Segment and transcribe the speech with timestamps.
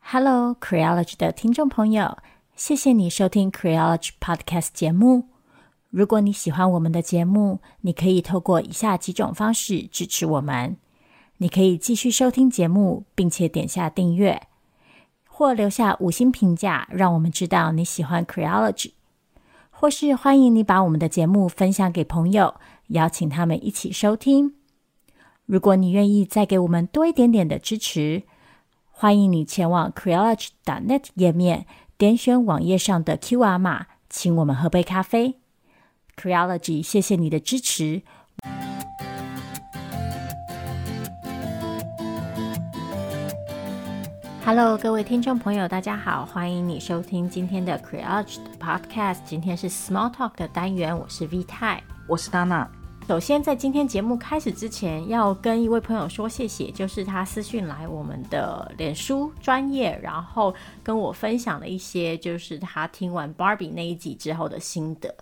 [0.00, 2.18] Hello, Creology 的听众朋友，
[2.56, 5.28] 谢谢你收听 Creology Podcast 节目。
[5.90, 10.76] 如果你喜欢我们的节目，你可以透过以下几种方式支持我们：
[11.36, 14.42] 你可以继续收听节目，并且点下订阅，
[15.28, 18.92] 或留下五星评价，让我们知道你喜欢 Creology。
[19.70, 22.56] 或是欢迎你把我们的节目分享给朋友，
[22.88, 24.54] 邀请他们一起收听。
[25.46, 28.24] 如果你愿意再给我们多一点点的支持，
[29.00, 31.64] 欢迎你前往 Creology.net 页面，
[31.96, 35.40] 点选网页上的 QR 码，请我们喝杯咖啡。
[36.14, 38.02] Creology，谢谢你的支持。
[44.44, 49.20] Hello，各位听众朋友，大家好，欢迎你收听今天的 Creology Podcast。
[49.24, 52.66] 今天是 Small Talk 的单元，我是 V 太，我是 Dana。
[53.10, 65.12] 首先，在今天节目开始之前，要跟一位朋友说谢谢，就是他私讯来我们的脸书专业，然后跟我分享了一些，就是他听完 Barbie 那一集之后的心得。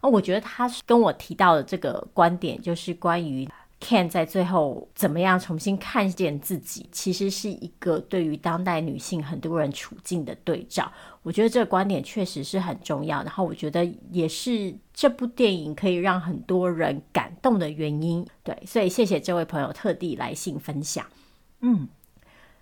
[0.00, 3.48] 哦，我觉得他跟我提到的这个观点，就是关于
[3.80, 10.90] Ken 在最后怎么样重新看见自己，其实是一个对于当代女性很多人处境的对照。
[11.26, 18.24] 我觉得这个观点确实是很重要，然后我觉得也是这部电影可以让很多人感动的原因。
[18.44, 21.04] 对，所以谢谢这位朋友特地来信分享。
[21.62, 21.88] 嗯，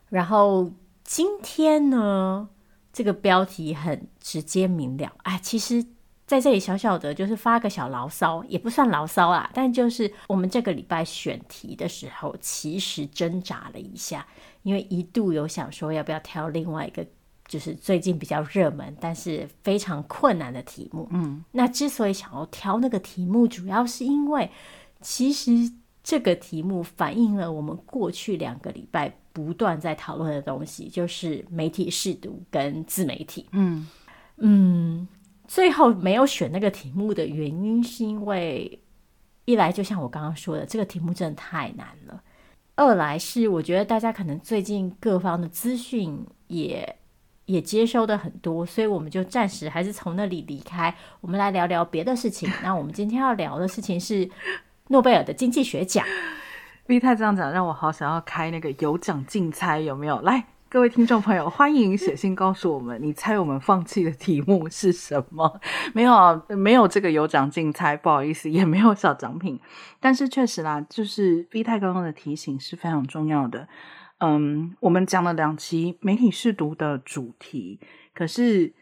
[0.09, 0.71] 然后
[1.03, 2.49] 今天呢，
[2.91, 5.13] 这个标题很直接明了。
[5.25, 5.85] 哎，其实。
[6.27, 14.27] 在这里小小的就是发个小牢骚，也不算牢骚啦，但就是我们这个礼拜选题的时候，其实挣扎了一下，
[14.63, 17.07] 因为一度有想说要不要挑另外一个，
[17.47, 21.09] 就是最近比较热门，但是非常困难的题目。
[21.13, 24.51] 嗯，那之所以想要挑那个题目，主要是因为
[25.01, 25.51] 其实
[26.03, 33.49] 这个题目反映了我们过去两个礼拜不断在讨论的东西，就是媒体试读跟自媒体。
[33.53, 33.89] 嗯
[34.39, 35.09] 嗯。
[35.47, 38.81] 最后没有选那个题目的原因，是因为
[39.45, 42.19] 一来就像我刚刚说的，这个题目真的太难了；
[42.77, 46.97] 二来是我觉得大家可能最近各方的资讯也
[47.47, 52.51] 也接收的很多，所以我们就暂时还是从那里离开，我们来聊聊别的事情。
[52.63, 54.29] 那我们今天要聊的事情是
[54.89, 56.07] 诺贝尔的经济学奖。
[56.87, 60.21] V 太这样讲，让我好想要开那个有奖竞猜，有没有？
[60.21, 60.45] 来。
[60.69, 65.61] 各位听众朋友，欢迎写信告诉我们，你猜我们放弃的题目是什么？
[65.93, 69.61] 没有啊，没有这个有奖竞猜，不好意思，也没有小奖品。
[70.01, 73.69] 但是确实啦，就是 V 太刚刚的提醒是非常重要的。
[74.19, 77.81] 嗯，我们讲了两期媒体试读的主题，
[78.15, 78.73] 可是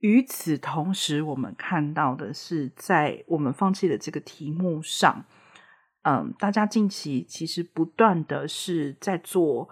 [0.00, 5.24] 与此同时，我们看到的是，在我们放弃的这个题目上，
[6.02, 9.68] 嗯，大家近期其实不断的是在做。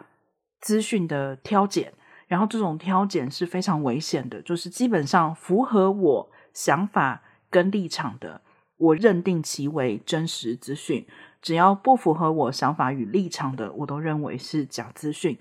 [0.62, 1.94] 资讯的挑拣，
[2.28, 8.42] 然后这种挑拣是非常危险的，就是基本上符合我想法跟立场的，
[8.76, 11.06] 我认定其为真实资讯；
[11.40, 15.38] 只要不符合我想法与立场的，我都认为是假资讯。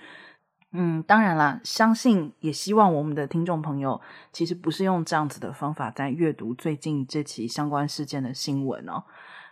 [0.72, 4.00] 嗯，当然啦，相信也希望我们的听众朋友
[4.32, 9.04] 其实不是用这样子的方法在阅读最近这起相关事件的新闻哦，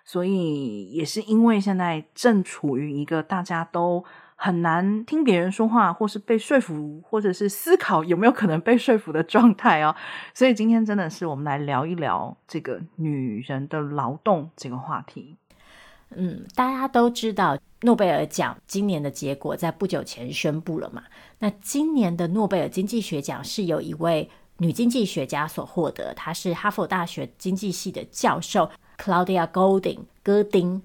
[0.06, 4.04] 所以也是因为现在正处于一个大家都。
[4.40, 9.96] 很难听别人说话，或是被说服，或者是思考有没有可能被说服的状态哦。
[10.32, 15.40] 所以今天真的是我们来聊一聊这个女人的劳动这个话题。
[16.16, 21.04] 嗯，大家都知道诺贝尔奖今年的结果在不久前宣布了嘛？
[21.40, 30.82] 那今年的诺贝尔经济学奖是由一位女经济学家所获得，她是哈佛大学经济系的教授 Claudia Golding 戈丁。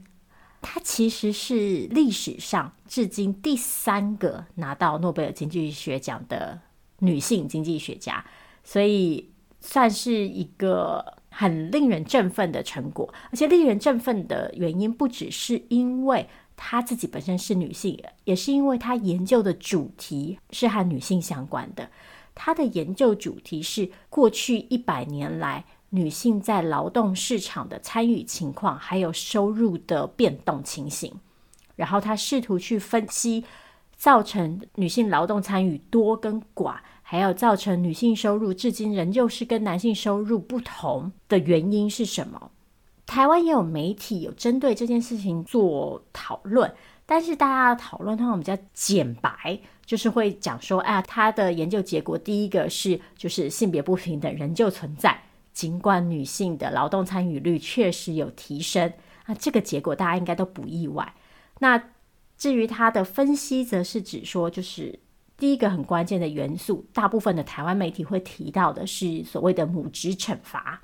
[0.60, 6.60] 她其实是历史上至今第三个拿到诺贝尔经济学奖的
[6.98, 8.24] 女性经济学家，
[8.62, 9.30] 所以
[9.60, 13.12] 算是一个很令人振奋的成果。
[13.30, 21.90] 而且令人振奋的原因不只是因为她自己本身是女性，也是因为她研究的主题是和女性相关的。
[22.34, 31.12] 她的研究主题是过去一百年来，女性在劳动市场的参与情况，还有收入的变动情形，
[31.76, 33.44] 然后她试图去分析
[33.94, 36.76] 造成女性劳动参与多跟寡，
[37.12, 42.50] 还有造成女性收入至今仍旧是跟男性收入不同的原因是什么？
[43.04, 46.72] 台湾也有媒体有针对这件事情做讨论，
[47.04, 55.20] 但是大家的讨论通常比较简白，就是会讲说，啊，他的研究结果第一个是就是性别不平等仍旧存在。
[55.52, 58.90] 尽管女性的劳动参与率确实有提升，
[59.26, 61.14] 那这个结果大家应该都不意外。
[61.58, 61.90] 那
[62.38, 64.98] 至于他的分析，则是指说，就是
[65.42, 70.80] 第一个很关键的元素，大部分的台湾媒体会提到的是所谓的母职惩罚，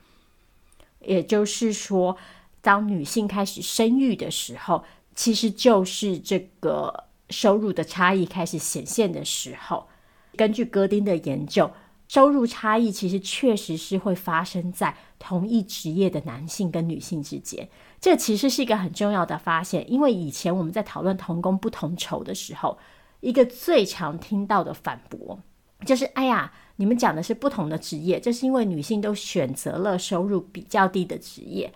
[0.98, 2.16] 也就是说，
[2.60, 4.82] 当女性开始生育的时候，
[5.14, 9.86] 其实就是这个收入的差异开始显现的时候。
[10.34, 11.70] 根据戈丁的研究，
[12.08, 17.68] 收入差异其实确实是会发生在同一职业的男性跟女性之间。
[18.00, 22.76] 这其实是一个很重要的发现，因为以前我们在讨论同工不同酬的时候，
[23.20, 25.40] 一个最常听到的反驳
[25.86, 31.72] 就是：“哎呀，你们讲的是不同的职业，这是因为女性都选择了收入比较低的职业。”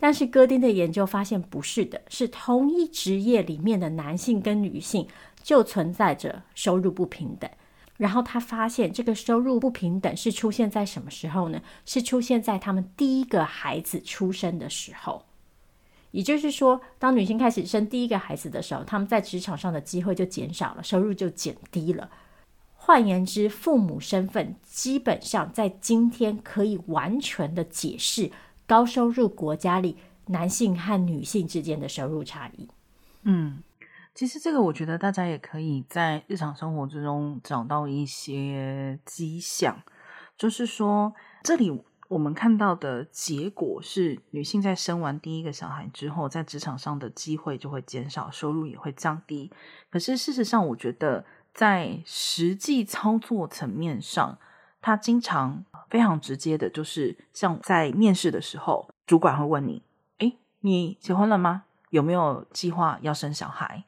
[0.00, 5.06] 但是戈丁的研究发现不是的，是同一职业里面的男性跟女性
[5.42, 7.48] 就存在着收入不平等。
[7.98, 11.62] 然后他发现这个收入不平等是出现在什么时候呢？
[11.86, 15.24] 是出现在他们第一个孩子出生的时候。
[16.12, 22.10] 也就是说，当女性开始生第一个孩子的时候，她们在职场上的机会就减少了，收入就减低了。
[22.74, 28.30] 换言之，父母身份基本上在今天可以完全的解释
[28.66, 32.68] 高收入国家里男性和女性之间的收入差异。
[33.22, 33.62] 嗯，
[34.14, 39.82] 其实这个我觉得大家也可以在日常生活之中找到一些迹象，
[40.36, 41.82] 就是说这里。
[42.12, 49.50] 我们看到的结果是，女性在生完第一个小孩之后，在职场上的机会就会减少，收入也会降低。
[49.90, 51.24] 可是事实上，我觉得
[51.54, 54.36] 在实际操作层面上，
[54.82, 59.82] 它经常非常直接的，就是像在面试的时候，主管会问你
[60.20, 61.64] ：“诶，你结婚了吗？
[61.88, 63.84] 有没有计划要生小孩？”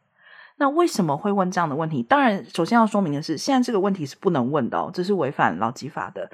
[0.57, 2.03] 那为什么会问这样的问题？
[2.03, 6.31] 当然，首先要说明的是，现在这个问题是不能问的哦，这是违反劳基法的。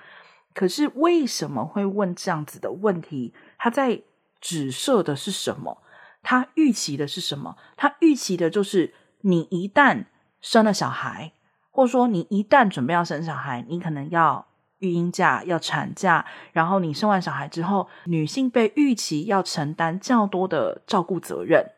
[0.52, 3.32] 可是为什么会问这样子的问题？
[3.58, 4.02] 他在
[4.40, 5.78] 指涉的是什么？
[6.22, 7.56] 他预期的是什么？
[7.76, 10.06] 他预期的就是你一旦
[10.40, 11.32] 生了小孩，
[11.70, 14.46] 或者说你一旦准备要生小孩，你可能要
[14.78, 21.70] 育婴假、要产假，然后你生完小孩之后，女性被预期要承担较多的照顾责任，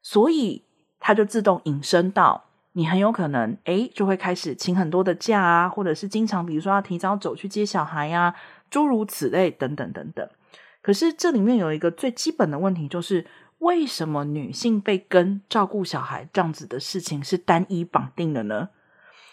[0.00, 0.64] 所以
[0.98, 2.49] 他就自动引申到。
[2.72, 8.34] 你很有可能，诶，就会开始请很多的假啊，或者是经常，比如说要提早走去接小孩呀，
[8.70, 10.28] 诸如此类，等等等等。
[10.80, 13.26] 可是这里面有一个最基本的问题，就是
[13.58, 18.68] 为什么女性被跟照顾小孩这样子的事情是单一绑定的呢？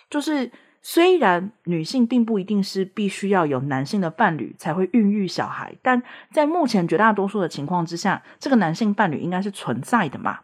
[0.10, 0.52] 就是
[0.82, 6.02] 虽然女性并不一定是必须要有男性的伴侣才会孕育小孩，但
[6.32, 10.40] 在目前绝大多数的情况之下，这个男性伴侣应该是存在的嘛。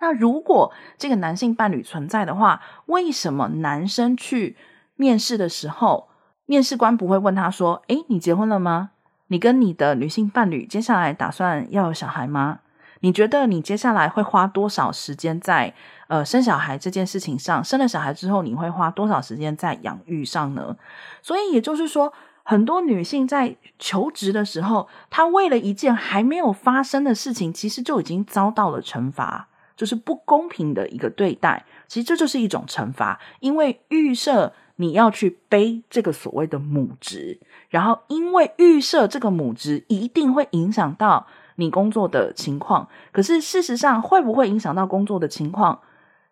[0.00, 4.56] 那如果这个男性伴侣存在的话，为什么男生去
[4.96, 6.08] 面试的时候，
[6.46, 8.90] 面试官不会问他说：“诶，你结婚了吗？
[9.26, 12.60] 你跟你的女性伴侣接下来打算要有小孩吗？
[13.00, 15.74] 你觉得你接下来会花多少时间在
[16.08, 17.62] 呃生小孩这件事情上？
[17.62, 20.76] 生了小孩之后，你会花多少时间在养育上呢？”
[21.20, 22.12] 所以也就是说，
[22.44, 29.47] 很多女性在求职的时候，她为了一件还没有发生的事情，其实就已经遭到了惩罚。
[29.78, 37.38] 就是不公平的一个对待，其实这就是一种惩罚，因为预设你要去背这个所谓的母职，
[37.70, 45.80] 然后因为预设这个母职一定会影响到你工作的情况，可是事实上会不会影响到工作的情况，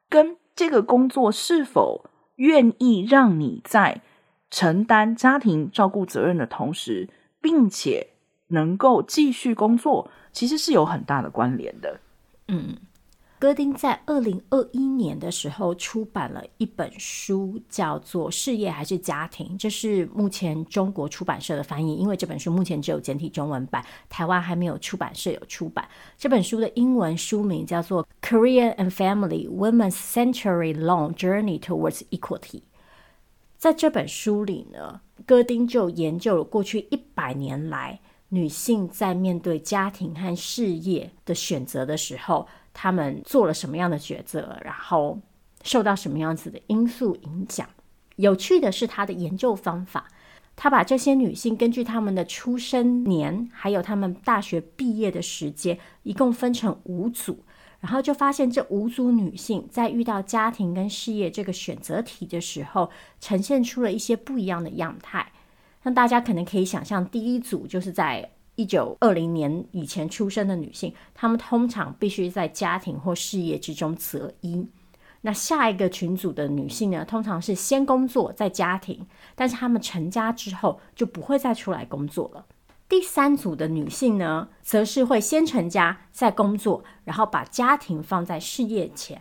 [0.08, 2.04] 跟这个工作是否
[2.34, 4.00] 愿意让你在
[4.50, 7.08] 承担家庭照顾责任的同时，
[7.40, 8.08] 并且
[8.48, 12.00] 能够继续工作，其实是有很大的关联的，
[12.48, 12.76] 嗯。
[13.46, 21.94] 戈丁在二零二一年的时候出版了一本书，叫做《事业还是家庭》，这是目前中国出版社的翻译。
[21.94, 25.88] 因为这本书目前只有简体中文版，台湾还没有出版社有出版。
[26.18, 32.40] 这本书的英文书名叫做《Career and Family: Women's Century-Long Journey Towards Equality》。
[33.56, 38.00] 在这本书里呢，戈丁就研究了过去一百年来
[38.30, 42.48] 女性在面对家庭和事业的选择的时候。
[42.78, 45.18] 他们做了什么样的抉择，然后
[45.64, 47.66] 受到什么样子的因素影响？
[48.16, 50.08] 有趣的是，他的研究方法，
[50.54, 57.42] 他把这些女性根据他们的出生年，还有他们大学毕业的时间，一共分成五组，
[57.80, 62.90] 然后就发现这五组女性在遇到家庭跟事业这个选择题的时候，
[63.22, 65.32] 呈现出了一些不一样的样态。
[65.84, 68.32] 那大家可能可以想象，第一组就是在。
[68.56, 74.66] 一九二零年以前出生的女性，她们通常必须在家庭或事业之中择一。
[75.22, 82.46] 那下一个群组的女性呢，通常是先工作再家庭，但是她们成家之后就不会再出来工作了。
[82.88, 89.20] 第三组的女性呢，则是会先成家再工作，然后把家庭放在事业前。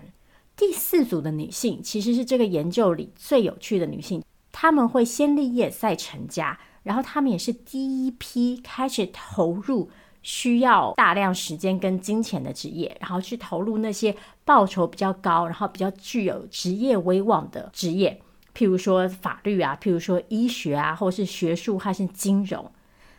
[0.56, 9.90] 第四组的女性其实是这个研究里最有趣的女性，她们会先立业再成家，然后他们也是第一批开始投入
[10.22, 14.16] 需要大量时间跟金钱的职业，然后去投入那些
[14.46, 18.22] 报酬比较高，然后比较具有职业威望的职业，
[18.56, 22.72] 譬如说法律啊，譬如说医学啊，或是学术还是金融。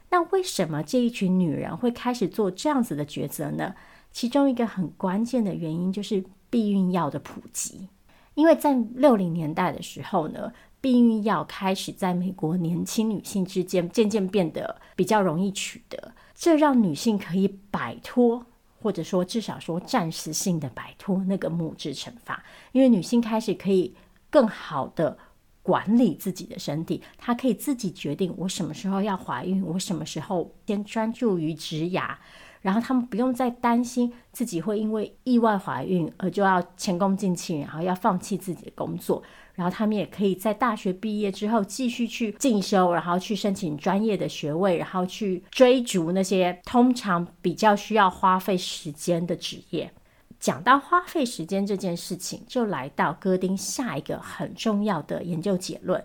[0.09, 3.75] 那为什么这一群女人会开始做这样子的抉择呢？
[4.11, 6.25] 其中一个很关键的原因就是。
[6.49, 7.89] 避孕药的普及，
[8.35, 18.45] 因为在六零年代的时候呢，避孕药开始在美国年轻女性之间渐渐变得比较容易取得，这让女性可以摆脱，
[18.81, 23.95] 或者说至少说暂时性的摆脱那个母职惩罚，因为女性开始可以
[24.31, 25.19] 更好的
[25.63, 32.19] 管理自己的身体，她可以自己决定我什么时候要怀孕，我什么时候先专注于职牙。
[32.63, 39.23] 然后他们不用再担心自己会因为意外怀孕而就要前功尽弃，然后要放弃自己的工作。
[39.57, 49.93] 然后他们也可以在大学毕业之后继续去进修，然后去申请专业的学位，然后去追逐那些通常比较需要花费时间的职业。
[50.39, 56.05] 讲到花费时间这件事情，就来到戈丁下一个很重要的研究结论，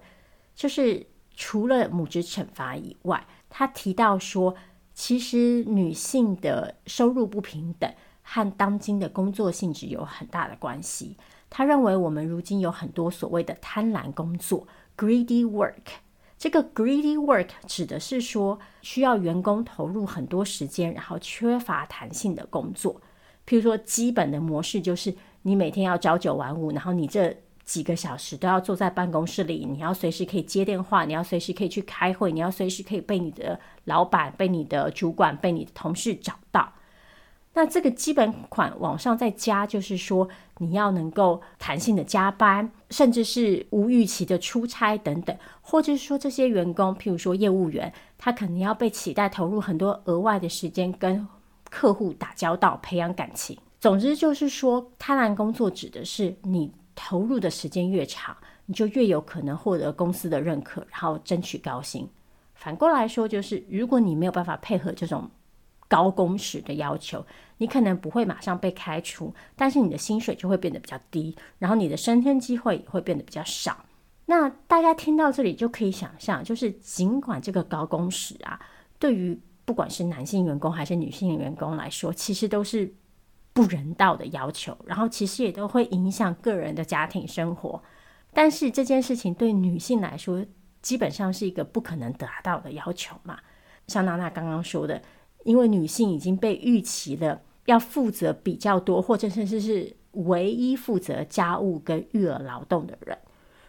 [0.55, 1.05] 就是
[1.35, 4.55] 除了母职惩罚以外，他提到说。
[4.93, 7.89] 其实，女性的收入不平等
[8.21, 11.15] 和当今的工作性质有很大的关系。
[11.51, 14.67] 他认为，我们如今有很多所谓的贪婪工作
[14.97, 15.99] （greedy work）。
[16.39, 22.99] 这个 greedy work 指的是说，需要员工投入很多时间，然后缺乏弹性的工作。
[23.45, 27.37] 譬如说，基本的模式就是你每天要朝九晚五，然后你这。
[27.63, 36.73] 几个小时都要坐在办公室里，你要随时可以接电话，你要随时可以去开会，你要随时可以被你的老板、被你的主管、被你的同事找到。
[37.53, 40.27] 那这个基本款往上再加，就是说
[40.57, 51.27] 你要能够弹性的加班，甚至是无预期的出差等等，或者是说这些员工，譬如说业务员，他可能要被期待投入很多额外的时间跟
[51.69, 53.57] 客户打交道、培养感情。
[53.79, 56.71] 总之就是说，贪婪工作指的是你。
[56.93, 62.07] 投入的时间越长，你就越有可能获得公司的认可，然后争取高薪。
[62.53, 65.27] 反过来说，就是如果你没有办法配合这种
[65.91, 67.25] 高工时的要求，
[67.57, 73.83] 你可能不会马上被开除，但是你的薪水就会变得比较低，然后你的升迁机会也会变得比较少。
[74.27, 78.57] 那大家听到这里就可以想象，就是尽管这个高工时啊，
[78.97, 82.95] 对于不管是男性员工还是女性员工来说，其实都是。
[83.53, 87.83] 不人道的要求，然后其实也都会影响个人的家庭生活。
[88.31, 90.45] 但是这件事情对女性来说，
[90.81, 93.37] 基本上是一个不可能达到的要求嘛。
[93.87, 95.01] 像娜娜刚刚说的，
[95.43, 103.17] 因为女性已经被预期了要负责比较多，或者甚至是唯一负责家务跟育儿劳动的人，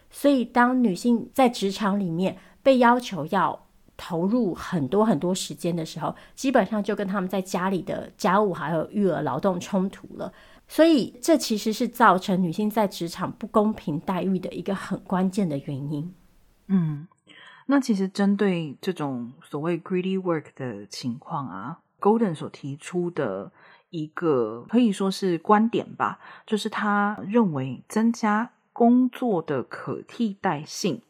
[0.09, 10.33] 所以当女性在职场里面被要求要投入很多很多时间的时候，基本上就跟他们在家里的家务还有育儿劳动冲突了。
[10.67, 16.13] 所以这其实是造成女性在职场不公平待遇的一个很关键的原因。
[16.67, 17.05] 嗯，
[17.65, 23.51] 那其实针对这种所谓 greedy work 的情况啊，Golden 所提出的
[23.89, 31.01] 一个可以说是观点吧，就是他认为增加工作的可替代性。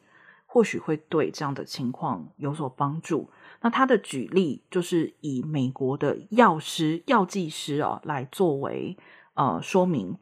[0.46, 3.28] 或许会对这样的情况有所帮助。
[3.62, 8.96] 那他的举例就是以美国的药师、药剂师哦来作为
[9.34, 10.16] 呃说明。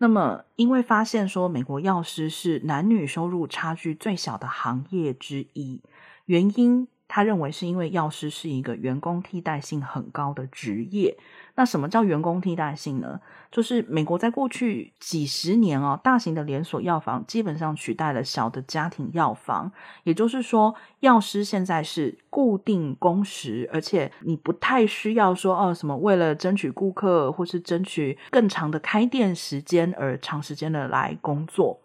[0.00, 5.82] 那么，因为发现说美国药师是男女收入差距最小的行业之一，
[6.26, 11.18] 原因他认为是因为药师是一个员工替代性很高的职业。
[11.58, 13.20] 那什么叫员工替代性呢？
[13.50, 19.72] 就是美国在过去几十年哦，大型的连锁药房基本上取代了小的家庭药房。
[20.04, 31.80] 也就是说，药师现在是固定工时，而且你不太需要说哦什么为了争取顾客或是争取更长的开店时间而长时间的来工作。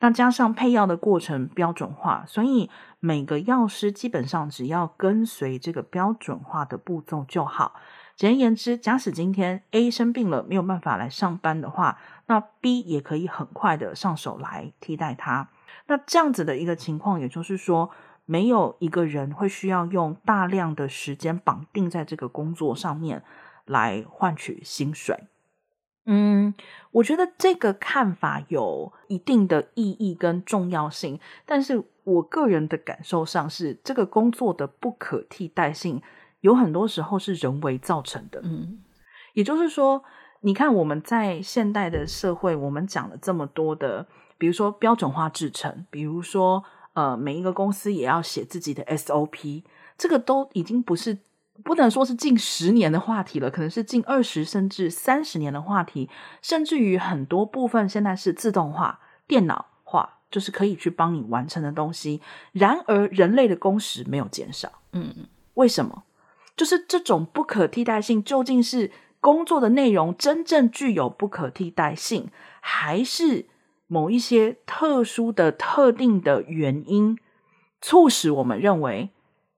[0.00, 7.74] 那加上配药的过程标准化，所以每个药师基本上只要跟随这个标准化的步骤就好。
[8.16, 15.48] 简而言之，假使今天 A 生病了，没有办法来上班的话，那 B 也可以很快的上手来替代他。
[15.86, 17.90] 那这样子的一个情况，也就是说，
[18.24, 23.24] 没有一个人会需要用大量的时间绑定在这个工作上面
[23.64, 25.18] 来换取薪水。
[26.04, 26.54] 嗯，
[26.90, 36.02] 我觉得这个看法有一定的意义跟重要性，但是我个人的感受上是，这个工作的不可替代性。
[36.42, 38.78] 有很多时候是人为造成的，嗯，
[39.32, 40.04] 也就是说，
[40.40, 44.06] 你看我们在现代的社会，我们讲了这么多的，
[44.36, 46.62] 比如说标准化制成，比如说
[46.94, 49.62] 呃，每一个公司也要写自己的 SOP，
[49.96, 51.16] 这个都已经不是
[51.64, 56.10] 不能说是近十年的话题了，可能是近二十甚至三十年的话题，
[56.42, 62.20] 甚至于很多部分现在是自动化、电脑化，就是可以去帮你完成的东西。
[62.50, 65.14] 然而，人类的工时没有减少，嗯，
[65.54, 66.02] 为什么？
[66.56, 68.90] 就是这种不可替代性究竟是？
[69.22, 72.28] 工作的内容真正具有不可替代性，
[72.60, 73.46] 还是
[73.86, 77.16] 某一些特殊的、特定的原因，
[77.80, 79.10] 促使我们认为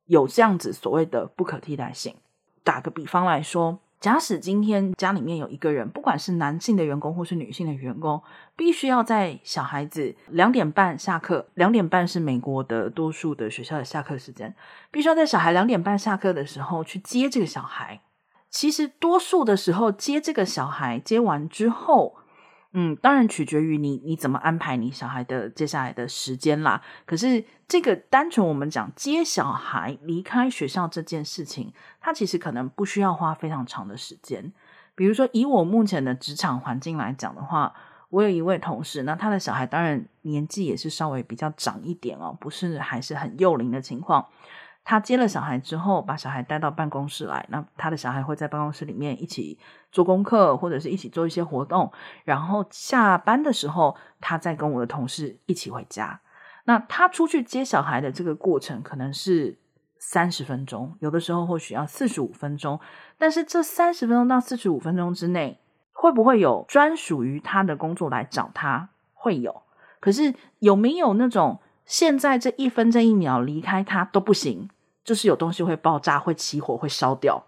[0.04, 2.16] 有这样子所谓的不可替代性？
[2.62, 8.23] 打个比方来说，假使今天家里面有一个人，不管是男性的员工或是女性的员工，
[8.54, 14.54] 必须要在小孩子两点半下课，两点半是美国的多数的学校的下课时间，
[14.90, 18.02] 必须要在小孩两点半下课的时候去接这个小孩。
[18.50, 22.16] 其实多数的时候接这个小孩接完之后，
[22.76, 26.83] 嗯，当然取决于你你怎么安排你小孩的接下来的时间啦。
[27.07, 34.52] 可是这个单纯我们讲接小孩离开学校这件事情，它其实可能不需要花非常长的时间。
[34.97, 37.73] 比如说以我目前的职场环境来讲的话，
[38.11, 44.26] 我有一位同事，那他的小孩当然年纪也是稍微比较长一点哦，不是还是很幼龄的情况。
[44.84, 49.58] 他接了小孩之后，把小孩带到办公室来，那他的小孩会在办公室里面一起
[49.90, 51.90] 做功课，或者是一起做一些活动。
[52.24, 56.20] 然后下班的时候，他再跟我的同事一起回家。
[56.64, 59.58] 那他出去接小孩的这个过程可能是
[59.98, 62.78] 三十分钟，有的时候或许要四十五分钟。
[63.16, 65.60] 但是这三十分钟到四十五分钟之内，
[65.92, 68.90] 会不会有专属于他的工作来找他？
[69.14, 69.62] 会有。
[70.00, 74.68] 可是有没有那种现在这一分这一秒离开他都不行？
[75.04, 77.44] 就是有东西会爆炸、会起火、会烧掉，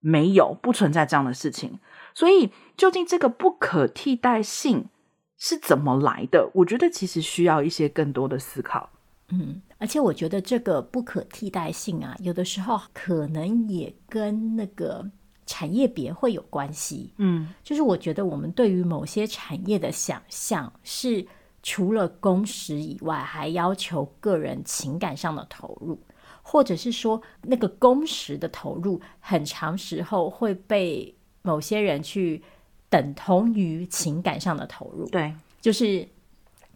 [0.00, 1.78] 没有，不存在这样的事情。
[2.14, 4.88] 所以，究竟这个不可替代性
[5.36, 6.50] 是怎么来的？
[6.54, 8.90] 我觉得其实需要一些更多的思考。
[9.30, 15.08] 嗯，而且我觉得这个不可替代性啊，有的时候可能也跟那个
[15.44, 17.12] 产业别会有关系。
[17.18, 21.26] 嗯，就是我觉得我们对于某些产业的想象是，
[21.62, 26.00] 除了工时以外，还要求个人情感上的投入。
[26.50, 32.42] 或者是说，那个工时的投入，很长时候会被某些人去
[32.88, 35.06] 等同于情感上的投入。
[35.10, 36.08] 对，就是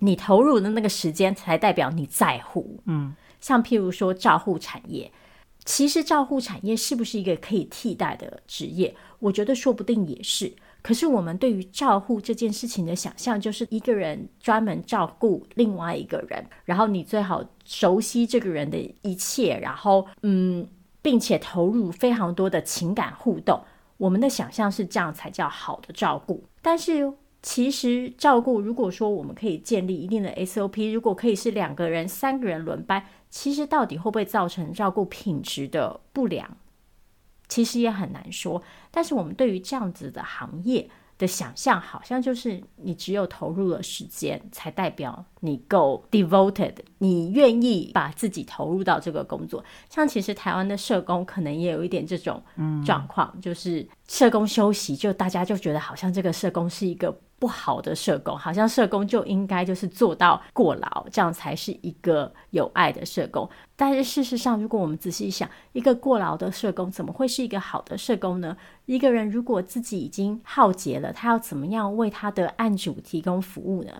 [0.00, 2.78] 你投入的那个时间，才代表你在乎。
[2.84, 5.10] 嗯，像譬如说照护产业，
[5.64, 8.94] 其实照护产业是不是一个可以替代的职业？
[9.20, 10.52] 我觉得说不定也是。
[10.82, 20.66] 可是我们对于照护这件事情的想象，就是一个人专门照顾另外一个人，然后你最好熟悉这个人的一切，然后嗯，
[21.00, 23.62] 并且投入非常多的情感互动。
[23.96, 26.42] 我们的想象是这样才叫好的照顾。
[26.60, 36.56] 但是其实照顾，如果说我们可以建立一定的 SOP，如果可以是两个人、三个人轮班，其实到底会不会造成照顾品质的不良？
[37.48, 49.64] 其实也很难说，但是我们对于这样子的行业的想象，好像就是你只有投入了时间，才代表你够 devoted，你愿意把自己投入到这个工作。
[49.90, 52.40] 像其实台湾的社工可能也有一点这种
[52.84, 57.18] 状况，就是社工休息，就大家就觉得好像这个社工是一个。
[57.42, 63.50] 不好的社工，好像社工就应该就是做到过劳，这样才是一个有爱的社工。
[63.74, 68.56] 但是事实上，如果我们仔细想，一个过劳的社工怎么会是一个好的社工呢？
[68.86, 73.90] 一个人如果自己已经耗竭了，他要怎么样为他的案主提供服务呢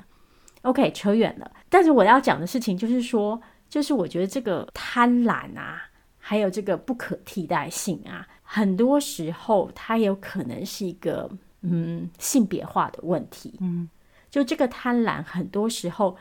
[0.61, 1.51] ？OK，扯远了。
[1.69, 5.83] 但是我要讲的事情就是说，就是我觉得这个贪婪啊，
[6.17, 11.29] 还有这个不可替代性啊，很多时候它有可能是一个。
[11.63, 13.89] 嗯，性别化的问题，嗯，
[14.31, 16.17] 就这个贪婪，很多时候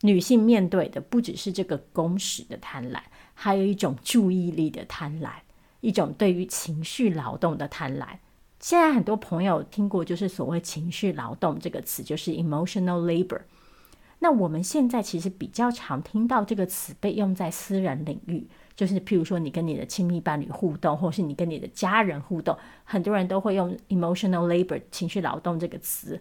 [0.00, 3.00] 女性面对的不只是这个工时的贪婪，
[3.34, 5.30] 还有一种注意力的贪婪，
[5.80, 8.06] 一种对于情绪劳动的贪婪。
[8.58, 13.42] 现在很多朋友听过，就是所谓情绪劳动这个词，就是 emotional labor。
[14.20, 18.46] 那我们现在其实比较常听到这个词被用在私人领域。
[18.76, 26.20] 就是譬如说，你跟你的亲密伴侣互动，或是你跟你的家人互动，很多人都会用 emotional labor 情绪劳动这个词。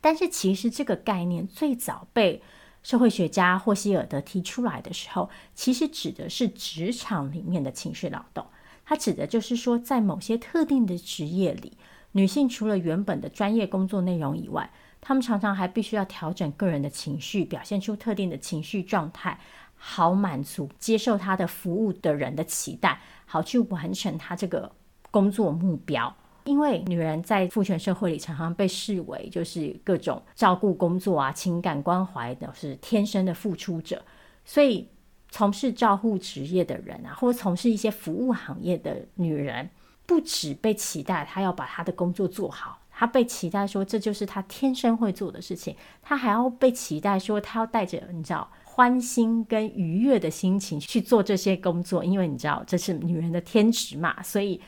[0.00, 2.42] 但是其实这个概念最早被
[2.82, 8.44] 社会学家霍希尔德提出来的时候，其实指的是职场里面的情绪劳动。
[8.84, 11.74] 它指的就是说，在某些特定的职业里，
[12.10, 14.68] 女性除了原本的专业工作内容以外，
[15.00, 19.38] 她们常常还必须要调整个人的情绪，表现出特定的情绪状态。
[19.84, 24.70] 好满足接受他的服务的人的期待，好去完成他这个
[25.10, 26.14] 工作目标。
[26.44, 34.00] 因为女人在父权社会里常常被视为就是各种照顾工作啊、情感关怀的是天生的付出者，
[34.44, 34.88] 所以
[35.30, 39.68] 从事照护职业的人啊，或从事一些服务行业的女人，
[40.06, 54.60] 不止被期待她要把她的工作做好，她被期待说这就是她天生会做的事情，她还要被期待说她要带着你知道欢欣跟愉悦的心情去做这些工作，因为你知道这是女人的天职嘛，所以。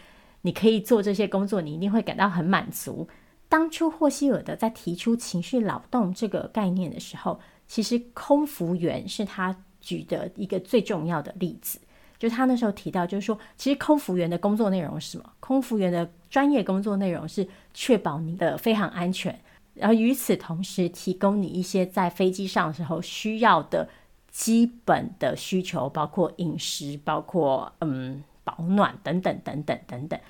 [0.46, 3.08] 你可以做这些工作，你一定会感到很满足。
[3.48, 11.80] 当初霍希尔德在提出情绪劳动这个概念的时候，其实空服员是他举的一个最重要的例子。
[12.18, 15.24] 就他那时候提到，就是说，其实空服员的工作内容是什么？
[15.40, 19.40] 空服员的专业工作内容是确保你的飞航安全，
[19.74, 23.88] 然后与此同时提供你一些在飞机上的时候需要的
[24.30, 28.22] 基本的需求，包括饮食，包括嗯。
[28.46, 30.20] 保暖等等等等等等，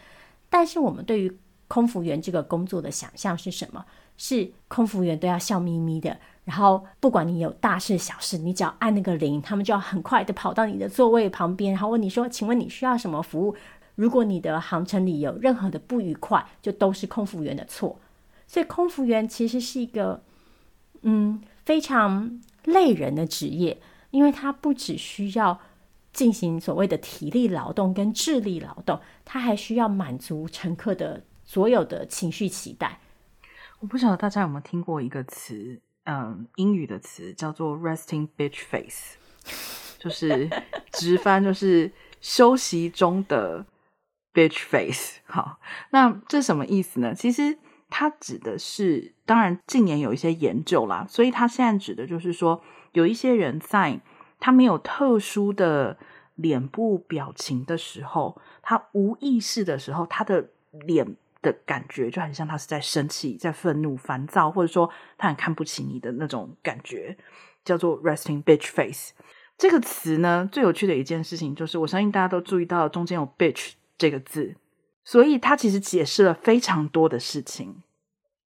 [0.49, 3.85] 但是我们对于空服员这个工作的想象是什么？
[4.17, 13.57] 是空服员都要笑眯眯的，然后不管你有大事小事，你只要按那个铃，他们就要很快的跑到你的座位旁边，然后问你说：“请问你需要什么服务？”
[13.97, 17.99] 如果你的航程里有任何的不愉快，就都是空服员的错。
[18.47, 20.23] 所以空服员其实是一个
[21.03, 23.81] 嗯非常累人的职业，
[24.11, 25.61] 因为他不只需要。
[26.15, 33.01] 进行所谓的体力劳动跟智力劳动，他还需要满足乘客的所有的情绪期待。
[33.81, 39.17] 我不晓得大家有没有听过一个词，嗯，英语的词叫做 “resting bitch face”，
[39.99, 40.49] 就是
[40.93, 43.67] 直翻就是休息中的
[44.33, 45.19] bitch face。
[45.25, 45.59] 好，
[45.91, 47.13] 那这什么意思呢？
[47.13, 47.59] 其实
[47.91, 54.01] 它指的是，当然近年有一些研究啦，所以它现在指的就是说，有一些人在。
[54.41, 55.97] 他没有特殊的
[56.35, 60.51] 脸部表情的时候，他无意识的时候，他的
[60.87, 67.17] 脸的感觉就很像他是在生气、在愤怒、烦躁，或者说他很看不起你的那种感觉，
[67.65, 69.13] 叫做 resting bitch face。
[69.57, 74.55] 这个词呢，最有趣的一件事情就是，我相信大家都注意到中间有 bitch 这个字，
[75.05, 77.83] 所以他其实解释了非常多的事情。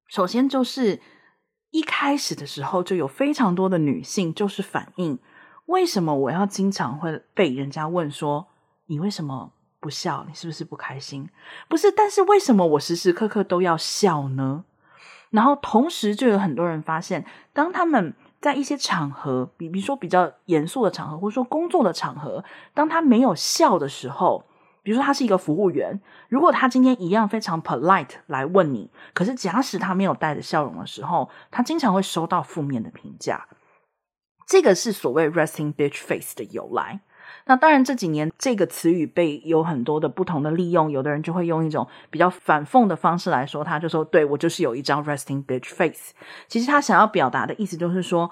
[0.07, 0.99] 首先就是
[1.71, 5.19] 一开始的时候，就有非常多的女性就是反映。
[5.67, 8.47] 为什么我要经常会被人家问说，
[8.87, 10.25] 你为什么不笑？
[10.27, 11.29] 你是不是不开心？
[11.67, 14.65] 不是，但是为什么我时时刻刻都要笑呢？
[15.29, 22.43] 然后同时就有很多人发现，当他们在一些场合，比比如说比较严肃的场合，或者说工作的场合，
[22.73, 24.43] 当他没有笑的时候，
[24.83, 33.47] 比如说他是一个服务员，如果他今天一样非常 polite 来问你，可是假使他没有带着笑容的时候，他经常会收到负面的评价。
[34.47, 37.01] 这个是所谓 resting bitch face 的由来。
[37.45, 46.13] 那当然这几年这个词语被有很多的不同的利用，有的人就会用一种比较反讽的方式来说，他就说：“对，我就是有一张 resting bitch face。”
[46.47, 48.29] 其实他想要表达的意思就是说，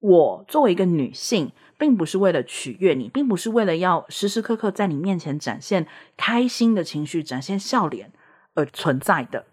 [0.00, 5.86] 我作为一个女性，并不是为了取悦你，并不是为了要时时刻刻在你面前展现
[6.16, 8.12] 开心的情绪、展现笑脸
[8.54, 9.44] 而存在的。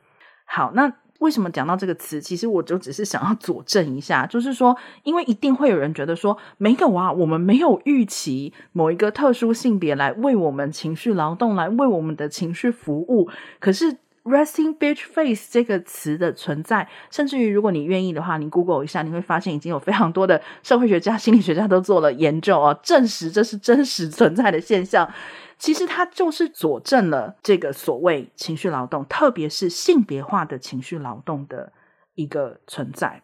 [0.46, 0.94] 好，那。
[1.20, 2.22] 为什么讲到这个词？
[2.22, 13.28] 其实我就只是想要佐证一下，就是说，因为一定会有人觉得说，没有啊，我们没有预期某一个特殊性别来为我们情绪劳动，来为我们的情绪服务。
[13.60, 25.10] 可是 “resting bitch face” 这个词的存在，甚至于如果你愿意的话，你 Google 一下，你会发现已经有非常多的社会学家、心理学家都做了研究哦，证实这是真实存在的现象。
[25.58, 31.72] 其实它就是佐证了这个所谓情绪劳动，特别是性别化的情绪劳动的
[32.14, 33.24] 一个存在。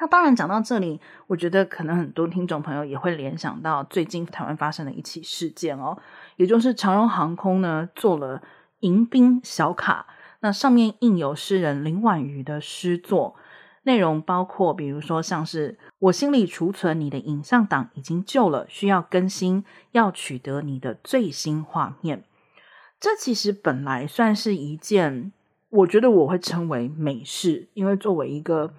[0.00, 5.96] 那当然讲到这里，我觉得可能很多听众朋友也会联想到最近台湾发生的一起事件哦，
[6.34, 8.42] 也就是长荣航空呢做了
[8.80, 10.04] 迎宾小卡，
[10.42, 13.34] 那上面印有诗人林婉瑜的诗作。
[13.84, 22.22] 内容包括，比如说像是我心里储存你的影像档已经旧了，需要更新，要取得你的最新画面。
[23.00, 25.32] 这其实本来算是一件，
[25.70, 28.72] 我觉得我会称为美事，因为作为一个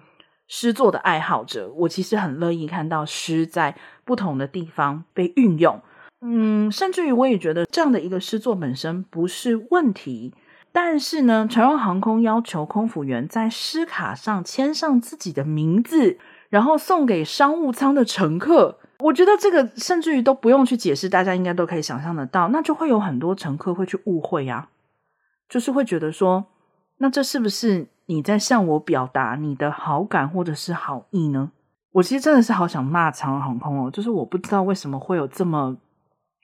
[0.48, 5.82] 诗作的爱好者，我其实很乐意看到诗在不同的地方被运用。
[6.22, 10.32] 嗯，甚至于我也觉得这样的一个诗作本身不是问题。
[10.76, 18.80] 但是呢，长荣航空要求空服员在诗卡上签上自己的名字，然后送给商务舱的乘客。
[18.98, 24.68] 我觉得这个甚至于都不用去解释，大家应该都可以想象得到，那就会有很多乘客会去误会呀，
[25.48, 26.46] 就是会觉得说，
[26.98, 31.52] 那这是不是你在向我表达你的好感或者是好意呢？
[31.92, 35.76] 我其实真的是好想骂长荣航空哦，就是我不知道为什么会有这么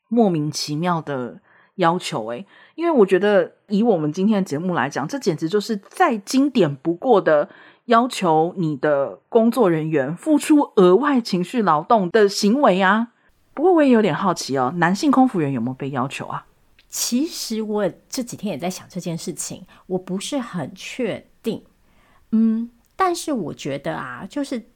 [0.09, 1.41] 莫名其妙的。
[1.81, 7.49] 要求诶，因为我觉得以我们今天的节目来讲，这简直就是再经典不过的
[7.87, 13.09] 要求你的工作人员付出额外情绪劳动的行为啊。
[13.53, 16.47] 不过我也有点好奇哦，男性空服员有没有被要求啊？
[16.89, 21.65] 其实我这几天也在想这件事情，我不是很确定。
[22.33, 24.71] 嗯，但是我觉得啊，就是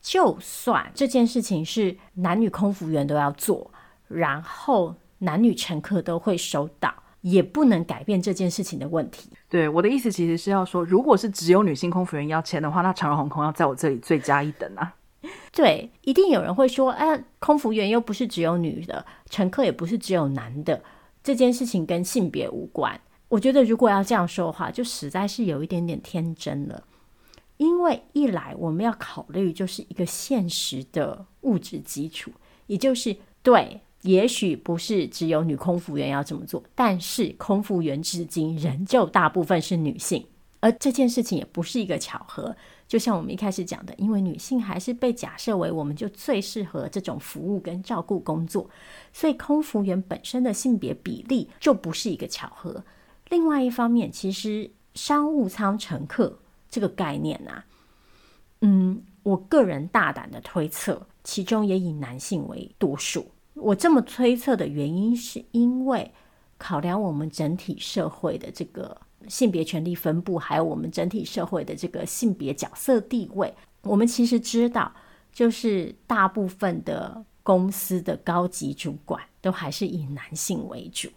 [0.00, 3.70] 就算这件事情是男女空服员都要做，
[4.08, 9.30] 然后男女乘客都会收到，也不能改变这件事情的问题。
[9.48, 14.94] 对，我的意思其实是要说，如果是只有女性空服员要签的话，那长荣航空要在我这里罪加一等啊。
[15.52, 20.82] 对，一定有人会说，哎，空服员又不是只有女的，乘客也不是只有男的，
[21.22, 23.00] 这件事情跟性别无关。
[23.28, 26.84] 我觉得如果要这样说的话，就实在是有一点点天真了。
[27.58, 32.30] 因为一来我们要考虑就是一个现实的物质基础，
[32.66, 40.24] 也就是对，也许不是只有女空服员要这么做，但是空服员至今仍旧大部分是女性，
[40.60, 42.56] 而这件事情也不是一个巧合。
[42.88, 48.68] 就像我们一开始讲的，因为女性还是被假设为我们就最适合这种服务跟照顾工作，
[49.12, 52.82] 所以空服员本身的性别比例就不是一个巧合。
[53.28, 56.38] 另外一方面，其实商务舱乘客。
[56.72, 57.66] 这个概念啊，
[58.60, 63.26] 嗯，我个人大胆的推测，其中也以男性为多数。
[63.60, 66.12] 我这么推测的原因，是因为
[66.58, 68.96] 考量我们整体社会的这个
[69.28, 73.54] 性别权利分布，还有我们整体社会的这个性别角色地位。
[73.82, 74.92] 我们其实知道，
[75.32, 81.08] 就是大部分的公司的高级主管都还是以男性为主。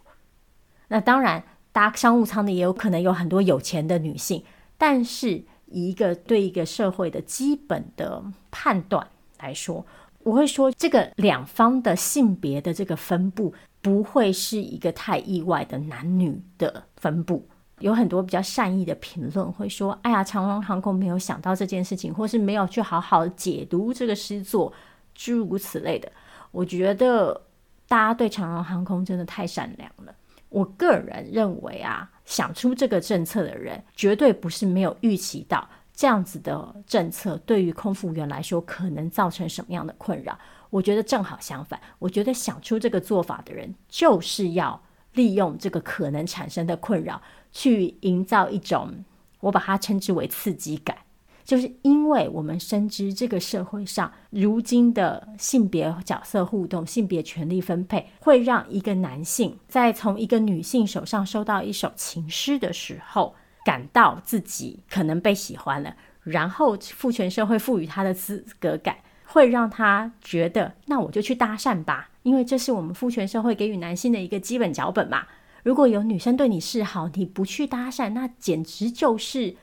[0.88, 4.42] 那当然，搭商务舱的也有可能有很多有钱的女性。
[4.76, 9.06] 但是，一个对一个社会的基本的判断
[9.38, 9.84] 来说，
[10.24, 17.46] 我会说，这个两方的性别的这个分布不会是一个太意外的男女的分布。
[17.80, 24.72] 有很多比较善意的评论会说：“哎呀，长荣航空没有想到这件事情，或是没有去好好解读这个诗作，
[25.14, 26.10] 诸如此类的。”
[26.50, 27.42] 我觉得
[27.86, 30.14] 大家对长荣航空真的太善良了。
[30.48, 32.10] 我个人认为啊。
[32.24, 40.36] 想出这个政策的人，绝对不是没有预期到这样子的政策对于空服员来说可能造成什么样的困扰。
[40.70, 49.04] 我觉得正好相反，我觉得想出这个做法的人，就是要利用这个可能产生的困扰，去营造一种，
[49.38, 50.96] 我把它称之为刺激感。
[51.44, 75.26] 就是因为我们深知这个社会上如今的性别角色互动、性别权力分配，会让一个男性在从一个女性手上收到一首情诗的时候，感到自己可能被喜欢了，然后父权社会赋予他的资格感，会让他觉得，那我就去搭讪吧，因为这是我们父权社会给予男性的一个基本脚本嘛。
[75.62, 79.56] 如果有女生对你示好，你不去搭讪，那简直就是。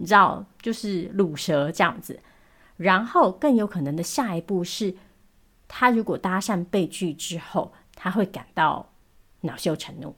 [0.00, 2.20] 你知道，就是鲁蛇这样子，
[2.76, 4.94] 然后更有可能的下一步是，
[5.66, 8.92] 他如果搭讪被拒之后，他会感到
[9.40, 10.14] 恼羞成怒。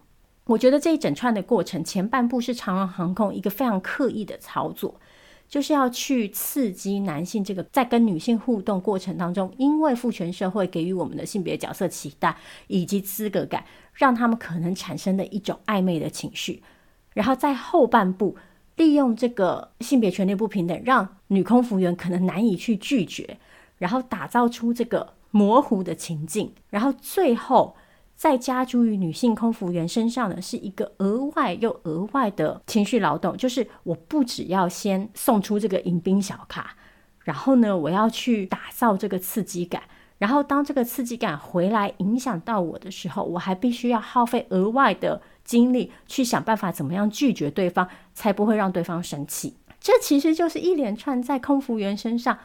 [0.50, 5.00] 我觉得这一整串的过程，前半部是长荣航空一个非常刻意的操作，
[5.48, 12.36] 就是要去刺激男性这个在跟女性互动过程当中，因为父权社会给予我们的性别角色期待
[12.66, 16.60] 以及资格感，让他们可能产生的一种暧昧的情绪，
[17.14, 18.36] 然后在后半部。
[18.76, 23.36] 利用这个性别权利不平等，让女空服员可能难以去拒绝，
[23.76, 27.76] 然后打造出这个模糊的情境，然后最后
[28.20, 36.76] 再加诸于女性空服员身上的是一个额外又额外的情绪劳动，就是我不只要先送出这个迎宾小卡，
[37.24, 39.84] 然后呢，我要去打造这个刺激感，
[40.18, 45.22] 然后当这个刺激感回来影响到我的时候，我还必须要耗费额外的。
[45.42, 49.56] 精力去想办法怎么样拒绝对方，才不会让对方生气。
[49.80, 52.38] 这其实就是一连串在空服员身上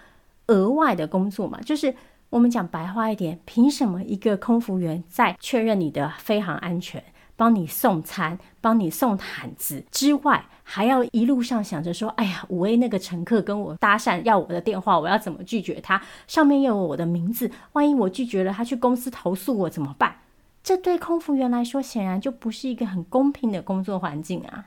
[0.48, 1.62] 额外的工作嘛。
[1.62, 1.94] 就是
[2.36, 7.02] 我们讲白话一点，凭什么一个空服员在确认你的飞行安全、
[7.38, 16.02] 帮你送餐、帮你送毯子之外，还要一路上想着说：“哎呀，五 A 那个乘客跟我搭讪要我的电话，我要怎么拒绝他？
[16.28, 20.17] 上面又有我的名字，万一我拒绝了，他去公司投诉我怎么办？”
[20.62, 24.65] 这对空服员来说，显然就不是一个很公平的工作环境啊！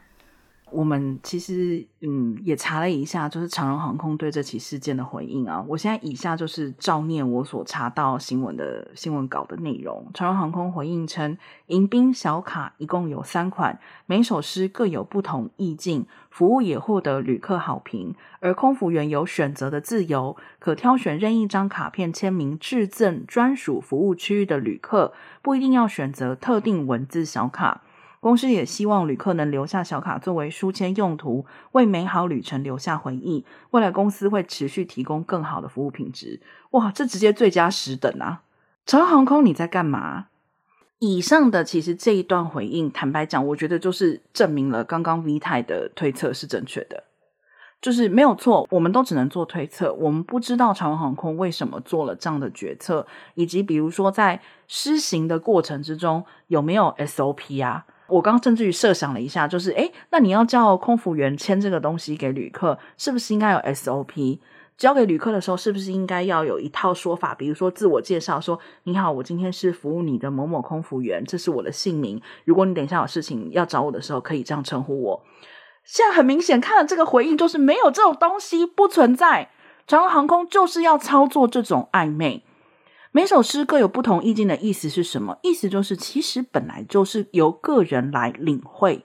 [0.70, 5.64] 我们其实嗯也查了一下，就是长荣航空对这起事件的回应啊。
[5.68, 10.06] 我现在以下就是照念我所查到新闻的新闻稿的内容。
[10.14, 18.14] 长荣航空回应称，迎宾小卡一共有三款，每首诗各有不同意境，服务也获得旅客好评。
[18.40, 27.82] 而空服员有选择的自由，可挑选任意一张卡片签名致赠专属服务区域的旅客，不一定要选择特定文字小卡。
[28.20, 33.44] 公司也希望旅客能留下小卡作为书签用途，为美好旅程留下回忆。
[33.70, 36.40] 未来公司会持续提供更好的服务品质。
[36.70, 38.42] 哇，这直接最佳十等啊！
[38.84, 40.26] 长荣航空你在干嘛？
[40.98, 47.04] 以上的其实这一段回应，坦白讲，我觉得就是证明了刚刚 V 泰的推测是正确的，
[47.80, 48.66] 就是没有错。
[48.70, 57.86] 我们都只能做推测，我们不知道长荣航空为什么做了这样的决策，以及比如说在施行的过程之中有没有 SOP 啊？
[58.08, 64.38] 我刚甚至于设想了一下，就是诶，那你要叫空服员签这个东西给旅客，是不是应该有 SOP？
[64.76, 67.34] 交给旅客的时候，是不是应该要有一套说法？
[67.34, 72.22] 比如说自我介绍，说你好，我今天是服务你的某某空服员，这是我的姓名。
[72.44, 75.22] 如果你等一下有事情要找我的时候，可以这样称呼我。
[75.82, 79.50] 现在很明显看了这个回应，就是没有这种东西，不存在。
[79.86, 82.44] 长荣航空就是要操作这种暧昧。
[83.18, 85.40] 每首诗各有不同意境的意思是什么？
[85.42, 89.04] 意思就是，其实本来就是由个人来领会，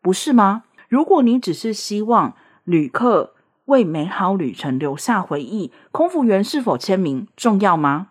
[0.00, 0.64] 不是吗？
[0.88, 3.34] 如果你只是希望旅客
[3.66, 8.08] 为美好旅程留下回忆，空服员是否签名重要吗？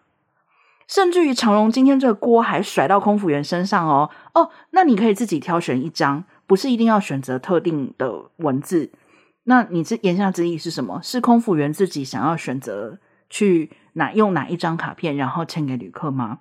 [0.87, 8.89] 甚至于长荣今天这个锅还甩到空服员身上哦哦，那你可以自己挑选一张，不是一定要选择特定的文字。
[9.43, 11.01] 那你这言下之意是什么？
[11.03, 13.69] 是空服员自己想要选择去。
[13.93, 16.39] 哪用哪一张卡片，然后签给旅客吗？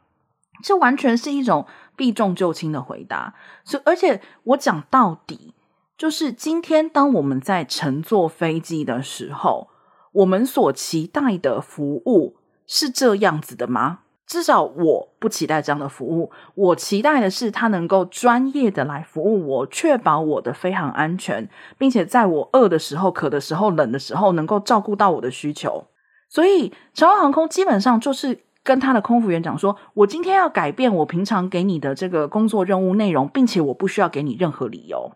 [0.63, 3.35] 这完全是一种避重就轻的回答。
[3.65, 5.55] 所以，而且我讲到底，
[5.97, 9.69] 就是今天当我们在乘坐飞机的时候，
[10.13, 12.37] 我们所期待的服务
[12.67, 14.01] 是这样子的吗？
[14.27, 16.31] 至少我不期待这样的服务。
[16.55, 25.87] 我期待的是他能够专业的来服务我，确保我的飞行安全，并且在我饿的时候、渴的时候、冷的时候，能够照顾到我的需求。
[26.31, 35.11] 所以，长荣航空基本上就是跟他的空服员讲说：“我今天要改变我平常给你的这个工作任务内容，并且我不需要给你任何理由。”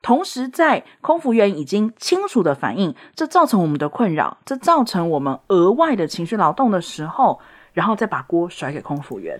[0.00, 7.40] 同时，在空服员已经清楚的反映这造成我们的困扰，这造成我们额外的情绪劳动的时候，
[7.74, 9.38] 然后再把锅甩给空服员。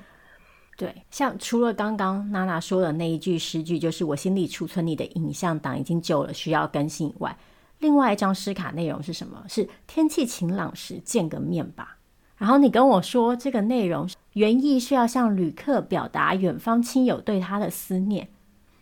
[0.77, 7.35] 对，像除了刚刚娜娜说的那一句诗句，就是“我心里储存你的影像档已经旧了，需要更新”以外。
[7.79, 9.45] 另外一张诗卡内容是什么？
[9.49, 11.99] 是天气晴朗时见个面吧。
[12.37, 18.29] 然后你跟我说这个内容原意是要向旅客表达远方亲友对他的思念。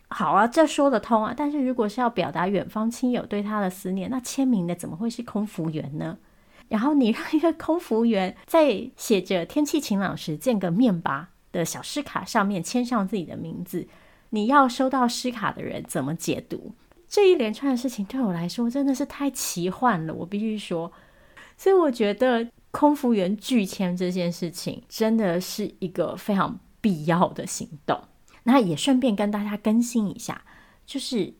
[0.09, 1.33] 好啊，这说得通啊。
[1.35, 6.17] 但是如果是要表达远方亲友对他的思念，那签名的怎么会是空服员呢？
[6.69, 13.87] 然后你让一个空服员在写着天气晴朗时见个面吧的小诗卡上面签上自己的名字，
[14.31, 16.73] 你要收到诗卡的人怎么解读？
[17.07, 20.91] 这一连串的事情对我来说真的是太奇幻了，我必须说。
[21.57, 27.99] 所以我觉得空服员拒签这件事情真的是一个非常必要的行动。
[28.43, 30.43] 那也顺便跟大家更新一下，
[30.85, 31.33] 就是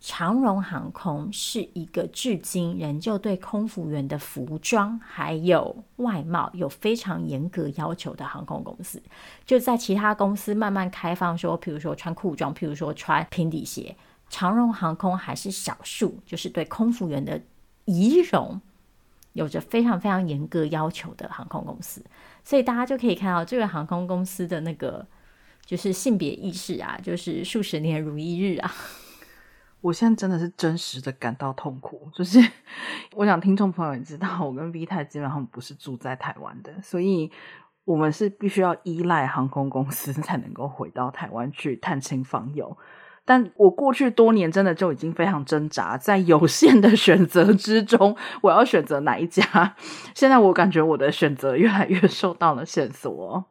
[0.00, 9.00] 长荣航空是一个至今仍旧对空服员的服装还有外貌有非常严格要求的航空公司。
[9.46, 13.94] 就在其他公司慢慢开放说，譬如说穿裤装，譬如说穿平底鞋。
[14.32, 17.38] 长荣航空还是少数，就是对空服员的
[17.84, 18.58] 仪容
[19.34, 22.02] 有着非常非常严格要求的航空公司，
[22.42, 25.06] 所以大家就可以看到这个航空公司的那个
[25.66, 28.72] 就是性别意识啊，就是数十年如一日啊。
[29.82, 32.38] 我现在真的是真实的感到痛苦，就是
[33.14, 37.30] 我想听众朋友也知道，我跟 V 太基本上不是住在台湾的，所以
[37.84, 42.74] 我们是必须要依赖航空公司才能够回到台湾去探亲访友。
[43.24, 49.42] 但我过去多年真的就已经非常挣扎，在有限的选择之中，我要选择哪一家？
[50.14, 53.44] 现在我感觉我的选择越来越受到了限缩。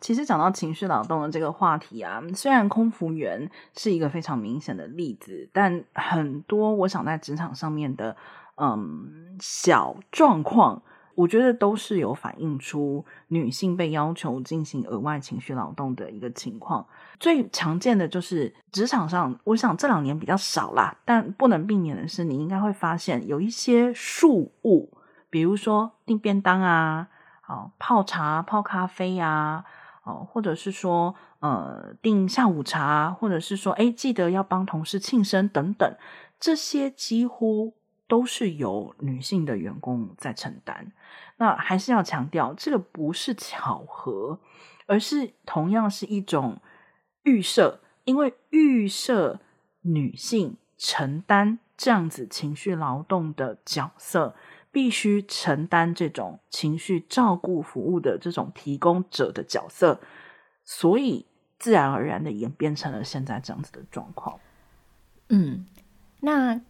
[0.00, 8.16] 其实讲到情绪劳动的这个话题啊，虽然空服员是一个非常明显的例子，但很多我想在职场上面的
[8.56, 10.82] 嗯小状况。
[11.20, 16.86] 我觉得都是有反映出女性被要求进行额外情绪劳动的一个情况。
[17.18, 24.96] 最常见的就是职场上，我想这两年比较少啦，但不能避免的是，你应该会发现有一些庶务，
[25.28, 27.08] 比如说订便当啊，
[27.46, 29.62] 哦，泡茶、泡咖啡啊，
[30.04, 35.94] 哦，或者是说呃订下午茶，或者是说诶记得要帮同事庆生等等。
[36.38, 37.74] 这些几乎
[38.10, 40.90] 都是由女性的员工在承担。
[41.36, 44.40] 那还是要强调，这个不是巧合，
[44.86, 46.60] 而是同样是一种
[47.22, 49.38] 预设，因为预设
[49.82, 54.34] 女性承担这样子情绪劳动的角色，
[54.72, 60.00] 必须承担这种情绪照顾服务的这种提供者的角色，
[60.64, 61.26] 所以
[61.60, 64.40] 自然而然的演变成了现在这样子的状况。
[65.28, 65.64] 嗯，
[66.18, 66.60] 那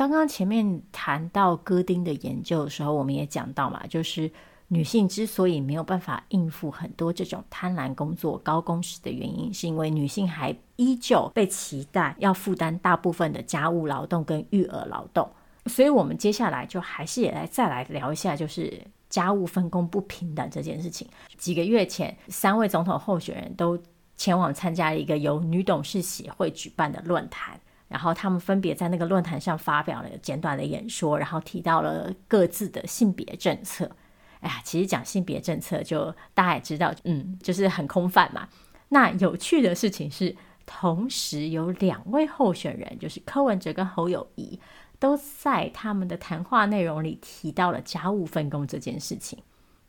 [0.00, 4.32] 刚刚前面谈到戈丁的研究的时候，我们也讲到嘛，就是
[4.68, 15.30] 女性之所以没有办法应付很多这种贪婪工作、高工时的原因，是因为女性还依旧被期待要负担大部分的家务劳动跟育儿劳动。
[15.66, 21.06] 所以，我们接下来就还是也来再来聊一下，就是家务分工不平等这件事情。
[21.36, 23.78] 几个月前，三位总统候选人都
[24.16, 27.60] 前往参加了一个由女董事协会举办的论坛。
[27.90, 33.90] 然后他们分别在那个论坛上发表了简短的演说，然后提到了各自的性别政策。
[34.38, 38.48] 哎呀，其实讲性别政策就大家也知道，嗯，就是很空泛嘛。
[38.90, 44.60] 那有趣的事情是，同时有两位候选人，就是柯文哲跟侯友谊，
[45.00, 49.40] 都在他们的谈话内容里提到了家务分工这件事情。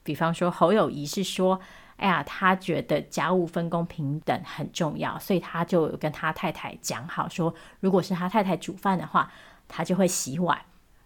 [0.02, 1.62] 比方说，侯友谊是说。
[2.02, 9.32] 哎呀，他觉得家务分工平等很重要，所以他就跟他太太讲好说，如果是他太太煮饭的话，
[9.68, 10.60] 他就会洗碗。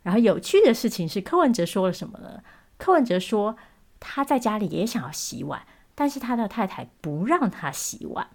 [0.03, 2.41] 然后有趣的事情是，柯文哲说了什么呢？
[2.77, 3.57] 柯文哲说
[3.99, 8.27] 他在家里也想要洗碗，但是他的太太不让他洗碗。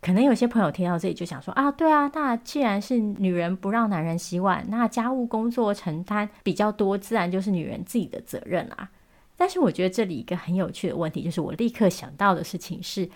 [0.00, 8.90] 可能有些朋友听到这里就想说啊，对啊，那既然是女人不让男人洗碗，那家务工作承担比较多，自然就是女人自己的责任啊。
[9.36, 13.08] 但是我觉得这里一个很有趣的问题，就是我立刻想到的事情是，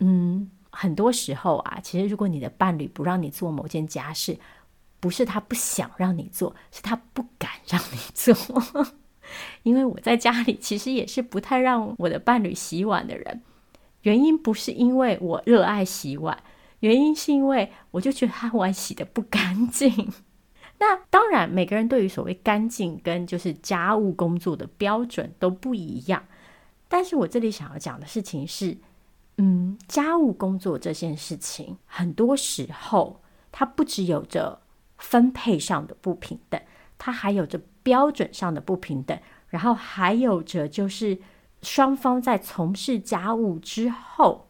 [0.00, 4.38] 嗯，很多时候啊，其实如果你的伴侣不让你做某件家事，
[5.00, 8.36] 不是他不想让你做，是他不敢让你做。
[9.62, 13.42] 因为我在家里其实也是不太让我的伴侣洗碗的人，
[14.02, 16.42] 原因不是因为我热爱洗碗，
[16.80, 20.12] 原因是因为我就觉得他碗洗得不干净。
[20.84, 26.24] 那当然，每个人对于所谓干净跟就是家务工作的标准都不一样。
[26.88, 28.76] 但是我这里想要讲的事情是，
[29.36, 33.22] 嗯，家务工作这件事情，很多时候
[33.52, 34.60] 它不只有着
[34.98, 36.60] 分配上的不平等，
[36.98, 39.16] 它还有着标准上的不平等，
[39.50, 41.16] 然后还有着就是
[41.62, 44.48] 双方在从事家务之后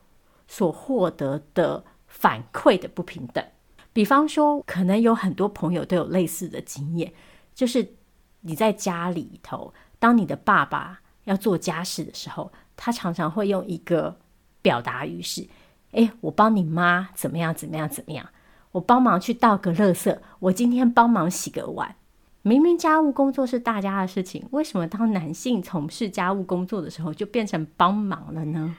[0.49, 3.45] 所获得的反馈的不平等。
[3.93, 7.13] 比方说，可能有很多朋友都有类似的经验，
[7.55, 7.95] 就是
[8.41, 14.17] 你在家里头，当你的爸爸要做家事的时候，他常常会用一个
[14.63, 15.47] 表达语是
[15.93, 18.27] ：“哎，我帮你妈怎么样，怎么样，怎么样？
[18.73, 21.95] 我帮忙去倒个垃圾，我今天帮忙洗个碗。
[22.41, 28.75] 明明家务工作是大家的事情，为什么当男性从事家务工作的时候，就变成帮忙了呢？”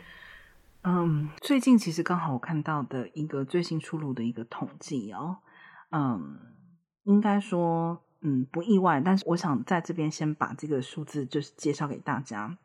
[0.86, 5.38] 嗯，最近其实刚好我看到的一个最新出炉的一个统计哦，
[5.92, 6.38] 嗯，
[7.04, 12.58] 应该说，嗯，不意外，但是我想在这边先把这个数字就是介绍给大家。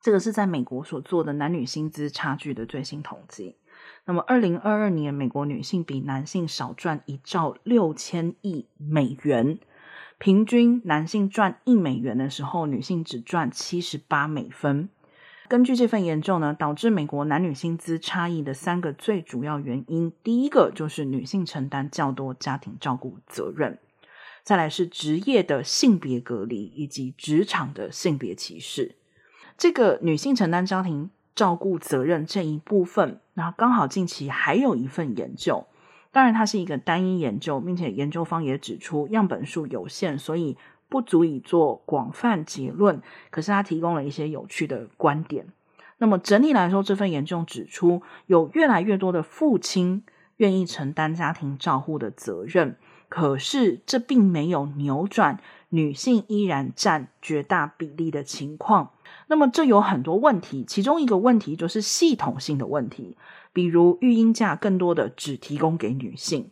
[0.00, 3.56] 这个是在美国所做的男女薪资差距的最新统计。
[4.06, 9.58] 那么，二零二二年，美国女性比男性少赚一兆六千亿美元，
[10.18, 14.88] 平均男性赚一美元的时候，女性只赚七十八美分。
[15.48, 23.78] 根据这份研究呢，导致美国男女薪资差异的三个最主要原因，第一个就是女性承担较多家庭照顾责任，
[24.42, 28.96] 再来是职业的性别隔离以及职场的性别歧视。
[29.56, 35.66] 这个女性承担家庭照顾责任这一部分，那刚好近期还有一份研究，
[36.12, 40.58] 当然它是一个单一研究，并且研究方也指出样本数有限，所以。
[40.88, 45.46] 不足以做广泛结论，可是他提供了一些有趣的观点。
[45.98, 50.04] 那么整体来说，这份研究指出，有越来越多的父亲
[50.36, 52.76] 愿意承担家庭照护的责任，
[53.08, 58.90] 可是这并没有扭转女性依然占绝大比例的情况。
[59.26, 63.16] 那么这有很多问题，其中一个问题就是系统性的问题，
[63.52, 66.50] 比如育婴假更多的只提供给女性。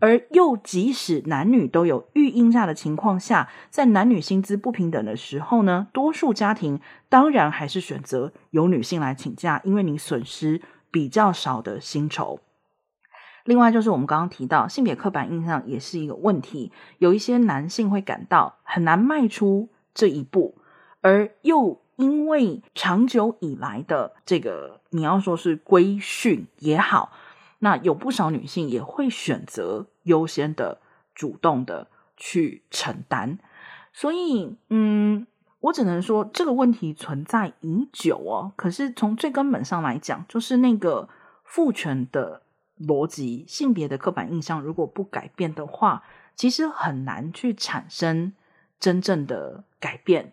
[0.00, 12.38] 而又，即使男女都有育婴假的情况下，在男女薪资不平等的时候呢，多数家庭当然还是选择由女性来请假，因为你损失比较少的薪酬。
[13.44, 20.58] 另外，就是我们刚刚提到性别刻板印象也是一个问题，有一些男性会感到很难迈出这一步，
[21.00, 27.10] 而又因为长久以来的这个，你要说是规训也好。
[27.60, 30.80] 那有不少女性也会选择优先的、
[31.14, 33.38] 主动的去承担。
[33.92, 35.26] 所以，嗯，
[35.60, 38.52] 我只能说这个问题存在已久哦。
[38.54, 41.08] 可是从最根本上来讲，就是那个
[41.42, 42.42] 父权的
[42.78, 46.04] 逻辑、性别的刻板印象，如果不改变的话，
[46.36, 48.32] 其实很难去产生
[48.78, 50.32] 真正的改变。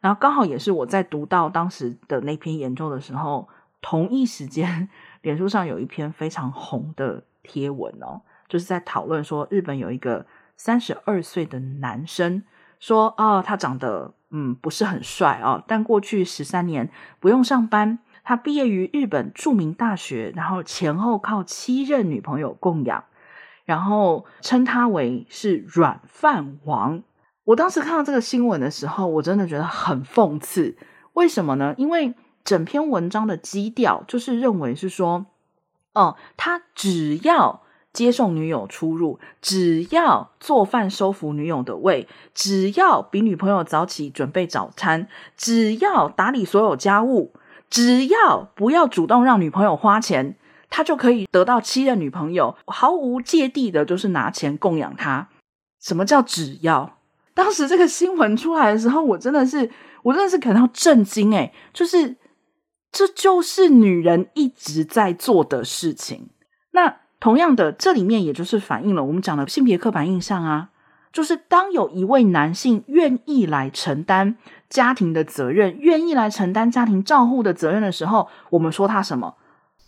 [0.00, 3.48] 然后刚好也是我在读到当时的那篇研究的时候，
[3.82, 4.88] 同一时间，
[5.24, 12.44] 脸书上有一篇非常红的贴文哦，就是在讨论说，日本有一个三十二岁的男生。
[12.80, 23.04] 说哦，他长得嗯不是很帅哦，但过去十三年不用上班，他毕业于日本著名大学，然后前后靠七任女朋友供养，
[23.64, 27.02] 然后称他为是软饭王。
[27.44, 30.76] 我当时看到这个新闻的时候，我真的觉得很讽刺。
[31.14, 31.74] 为什么呢？
[31.78, 32.12] 因为
[32.44, 35.26] 整篇文章的基调就是认为是说，
[35.94, 37.62] 哦，他只要。
[37.94, 47.32] 接送女友出入，只要做饭收服女友的胃，只要比女朋友早起准备早餐，只要打理所有家务，
[47.70, 50.34] 只要不要主动让女朋友花钱，
[50.68, 55.28] 他就可以得到七任女朋友，毫无芥蒂的，就是拿钱供养她。
[55.80, 56.98] 什么叫只要？
[57.32, 59.70] 当时这个新闻出来的时候，我真的是，
[60.02, 61.32] 我真的是感到震惊。
[61.32, 62.16] 诶，就是
[62.94, 66.30] 这就是女人一直在做的事情。
[66.70, 67.00] 那。
[67.20, 70.68] 同样的，这里面也就是反映了我们讲的性别刻板印象啊，
[71.10, 74.36] 就是当有一位男性愿意来承担
[74.68, 79.36] 家庭的责任，愿意来承担家庭照护的责任的时候，我们说他什么？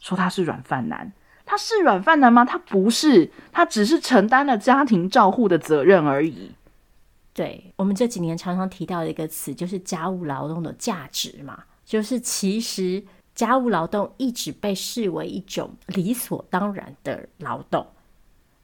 [0.00, 1.12] 说他是软饭男。
[1.44, 2.42] 他是软饭男吗？
[2.42, 6.52] 他不是，他只是承担了家庭照护的责任而已。
[7.34, 13.02] 对，我们这几年常常提到的一个词，就是家务劳动的价值嘛，就是其实。
[13.36, 17.86] 家务劳动一直被视为一种理所当然的劳动，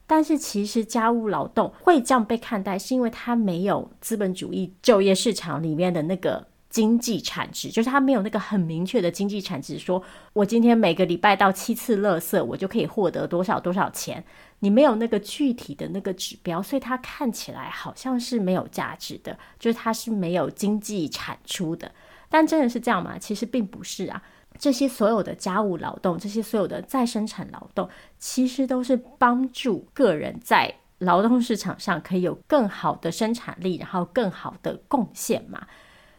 [0.07, 10.01] 但是其实家务劳动会这样被看待，是因为它没有资本主义就业市场里面的那个经济产值，就是它没有那个很明确的经济产值，说
[10.33, 14.23] 我今天每个礼拜倒七次垃圾，我就可以获得多少多少钱。
[14.57, 21.91] 你没有那个具体的那个指标，所以它看起来好像是没有价值的，就是它是没有经济产出的。
[22.33, 23.15] 但真的是这样吗？
[23.19, 24.19] 其实并不是啊。
[24.57, 35.67] 这些所有的家务劳动，这些所有的再生产劳动，其实都是帮助个人在劳动市场上可以有更好的生产力，然后更好的贡献嘛。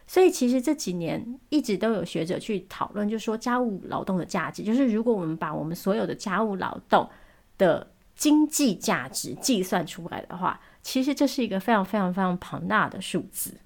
[0.07, 7.09] 所以，其实这几年一直都有学者去讨论，就说家务劳动的价值，就是如果我们把我们所有的家务劳动
[7.57, 13.59] 的经济价值计算出来的话，其实这是一个非常非常非常庞大的数字。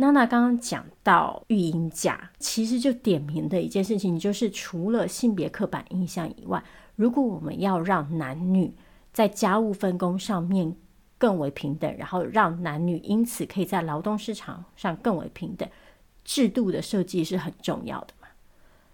[0.00, 6.64] 娜娜刚刚讲到育婴假，其实就点明的一件事情，就是除了性别刻板印象以外，
[6.96, 8.74] 如果我们要让男女
[9.12, 10.74] 在家务分工上面
[11.18, 15.68] 更为平等，然后让男女因此可以在劳动市场上更为平等，
[16.24, 18.28] 制度的设计是很重要的嘛。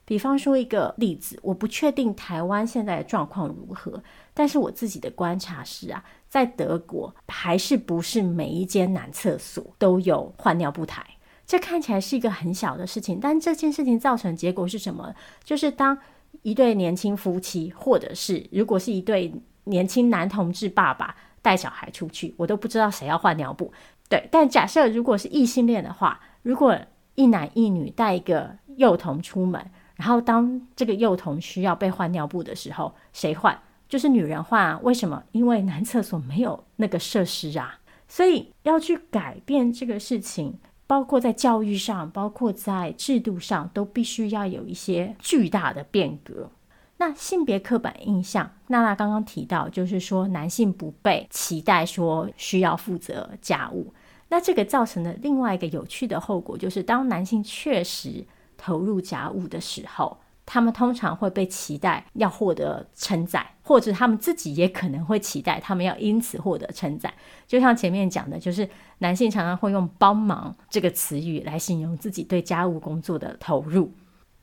[0.04, 4.02] 比方说一个例子，我不确定台湾现在的状况如何，
[4.36, 6.04] 但是我自己的观察是啊。
[6.28, 11.02] 在德国，还是不是每一间男厕所都有换尿布台？
[11.46, 15.14] 这看起来是一个很小的事情，但这件事情造成结果是什么？
[15.44, 15.96] 就是当
[16.42, 19.32] 一对年轻夫妻，或者是如果是一对
[19.64, 23.72] 年轻男同志爸爸带小孩出去，我都不知道谁要换尿布。
[24.10, 26.76] 对，但假设如果是异性恋的话，如果
[27.14, 29.64] 一男一女带一个幼童出门，
[29.94, 33.58] 然后当这个幼童需要被换尿布的时候，谁换？
[33.88, 34.78] 就是女人化？
[34.82, 35.22] 为什么？
[35.32, 37.78] 因为男厕所没有那个设施啊，
[38.08, 46.50] 所以要去改变这个事情，包括在教育上，包括在制度上，都必须要有一些巨大的变革。
[46.98, 53.92] 那性别刻板印象，娜娜刚刚提到，就是说男性不被期待说需要负责家务，
[54.28, 58.24] 那这个造成的另外一个有趣的后果，就是当男性确实
[58.56, 60.18] 投入家务的时候。
[60.46, 67.12] 他们通常会被期待要获得称赞，或者他们自己也可能会期待他们要因此获得称赞。
[67.48, 68.66] 就像前面讲的，就是
[68.98, 73.92] 男性常常会用“帮忙”这个词语来形容自己对家务工作的投入。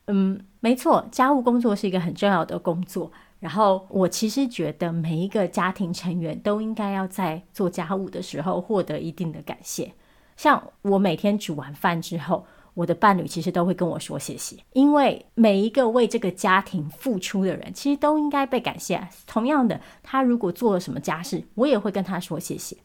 [0.08, 3.10] 嗯，没错，家务工作是一个很重要的工作。
[3.40, 9.92] 然后我其实觉得每一个家庭成员都应该要在做家务的时候获得一定的感谢。
[10.36, 12.46] 像我每天煮完饭之后。
[12.74, 19.08] 我的伴侣其实都会跟我说谢谢，因为每一个为这个家庭付出的人，其实都应该被感谢。
[19.26, 22.76] 同样的，他如果做了什么家事，我也会跟他说谢谢。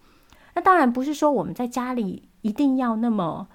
[0.54, 3.48] 那当然不是说我们在家里一定要那么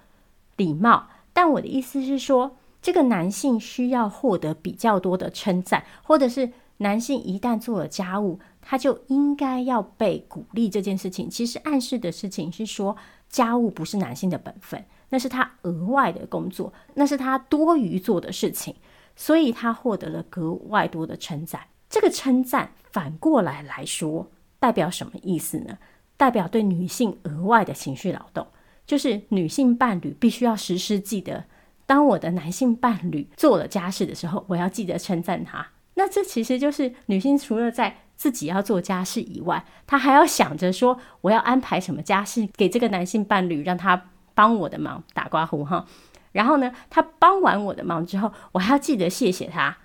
[0.56, 11.30] 礼貌，但我的意思是说，这个男性需要获得比较多的称赞，或者是男性一旦做了家务，他就应该要被鼓励这件事情。
[11.30, 12.96] 其实暗示的事情是说，
[13.28, 18.74] 家务不是男性的本分，那是他额外的工作，那是他多余做的事情，
[19.14, 21.60] 所以他获得了格外多的称赞。
[21.88, 25.78] 这个称赞反过来来说，代表什么意思呢？
[26.16, 28.46] 代表对女性额外的情绪劳动，
[28.86, 31.44] 就是女性伴侣必须要时时记得，
[31.86, 35.66] 当我的男性伴侣做了家事的时候，我要记得称赞他。
[35.94, 45.86] 那这其实就是女性除了在自己要做家事以外，她还要想着说，我要安排什么家事给这个男性伴侣，让他帮我的忙，打刮胡哈。
[46.32, 49.76] 然后呢，他帮完我的忙之后，我还要记得谢谢他。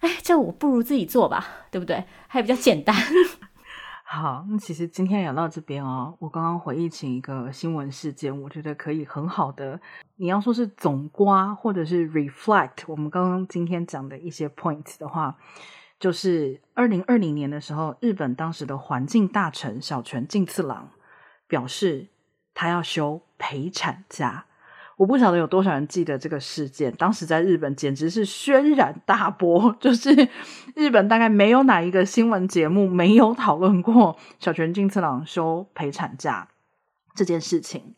[0.00, 2.04] 哎，这我不如自己做吧，对不对？
[2.26, 2.96] 还比较简单。
[4.04, 9.80] 好，那其实今天聊到这边哦，我刚刚回忆起一个新闻事件，我觉得可以很好的，
[10.16, 15.36] 你要说是总刮或者是 reflect 我们刚刚今天讲的一些 point 的话，
[15.98, 20.90] 就是二零二零年的时候，日本当时的环境大臣小泉进次郎
[21.46, 22.08] 表示，
[22.54, 24.46] 他要休陪产假。
[24.98, 30.28] 我不晓得有多少人记得这个事件，当时在日本简直是轩然大波， 就是
[30.76, 36.48] 日本大概没有哪一个新闻节目没有讨论过小泉进次郎休陪产假
[37.14, 37.94] 这件事情。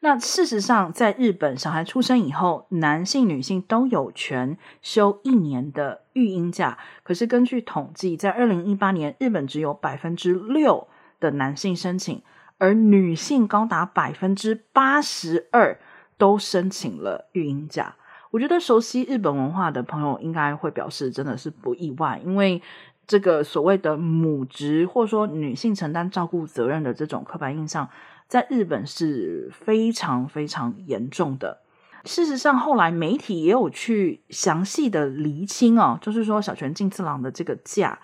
[0.00, 6.76] 那事实上，在日本，小孩出生以后，男性、女性都有权休一年的育婴假。
[7.02, 10.86] 可是根据统计，在二零一八年，日本只有百分之六
[11.18, 12.22] 的男性申请，
[12.58, 15.78] 而女性高达百分之八十二。
[16.16, 17.96] 都申请了育婴假，
[18.30, 22.62] 我觉得熟悉日本文化的朋友应该会表示真的是不意外，因为
[23.04, 27.88] 这个所谓的母职或者说女性承担照顾责任的这种刻板印象，
[28.28, 31.58] 在日本是非常非常严重的。
[32.04, 37.98] 事实上，后来媒体也有去详细的厘清哦，就是说小泉进次郎的这个假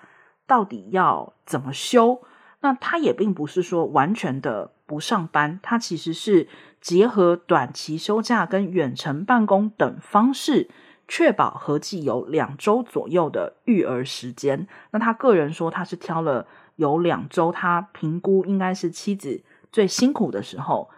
[0.49, 2.21] 到底要怎么休？
[2.61, 6.49] 那他也并不是说完全的不上班，他其实是。
[6.81, 10.71] 结合短期休假跟远程办公等方式，
[11.07, 14.67] 确保合计有两周左右的育儿时间。
[14.91, 16.47] 那他个人说，他是挑了
[16.77, 20.89] 有两周，他评估应该是妻子最辛苦的时候。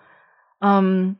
[0.61, 1.17] 嗯，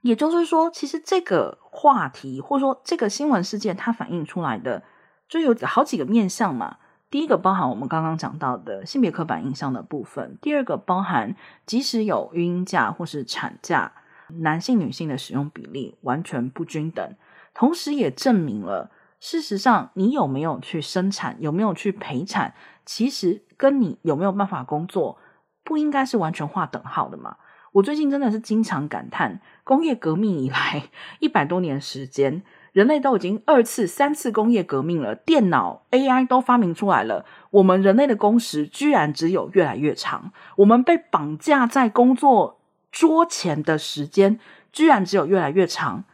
[0.00, 4.84] 也就是说，其实这个话题或者说这个新闻事件，它反映出来的
[5.28, 6.78] 就有好几个面向嘛。
[7.10, 11.34] 第一个包含我们刚刚讲到的性别刻板印象的部分，第二个包含
[11.64, 13.92] 即使有育婴假或是产假。
[14.40, 17.16] 男性、女性的使用比例完全不均等，
[17.54, 22.52] 同时也证明了，事实上，你有没有去生产，有没有去陪产，
[22.84, 25.16] 其实跟你有没有办法工作，
[25.64, 27.38] 不应该是完全划等号的嘛。
[27.72, 30.90] 我最近真的是经常感叹，工业革命以来
[31.20, 32.42] 一百多年时间，
[32.72, 42.56] 人类都已经二次、三次工业革命了，电脑、AI 都发明出来了，我们人类的工时居然只有越来越长，我们被绑架在工作。
[42.90, 44.40] 桌前的时间
[44.72, 46.04] 居然只有越来越长，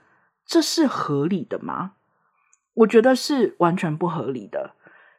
[0.44, 1.92] 这是合理的吗？
[2.74, 4.72] 我觉得是完全不合理的。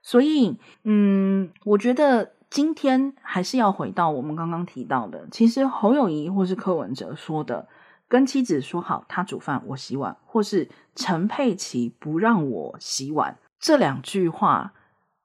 [0.04, 7.70] 所以，嗯，我觉得今天还是要回到我们刚刚提到的，其实侯友宜或是柯文哲说的，
[8.10, 14.74] 跟妻子说好，他煮饭我洗碗，或是陈佩琪不让我洗碗，这两句话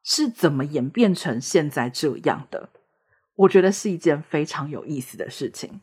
[0.02, 2.68] 是怎么演变成现在这样的？
[3.36, 5.80] 我觉得是一件非常有意思的事情。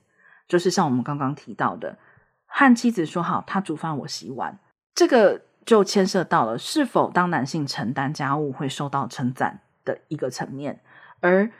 [0.47, 1.97] 就是像我们刚刚提到的，
[2.45, 4.59] 和妻子说好，他煮饭我洗碗，
[4.93, 10.81] 这个就牵涉到了是否当男性承担家务会受到称赞的一个层面。
[11.19, 11.51] 而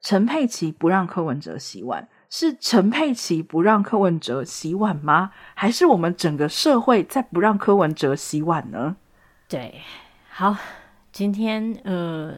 [0.00, 2.08] 陈佩琪不让柯文哲洗碗，
[2.38, 5.30] 是陈佩琪不让柯文哲洗碗吗？
[5.54, 8.96] 还是我们整个社会在不让柯文哲洗碗呢？
[9.48, 9.80] 对，
[10.28, 10.54] 好，
[11.10, 12.34] 今天呃。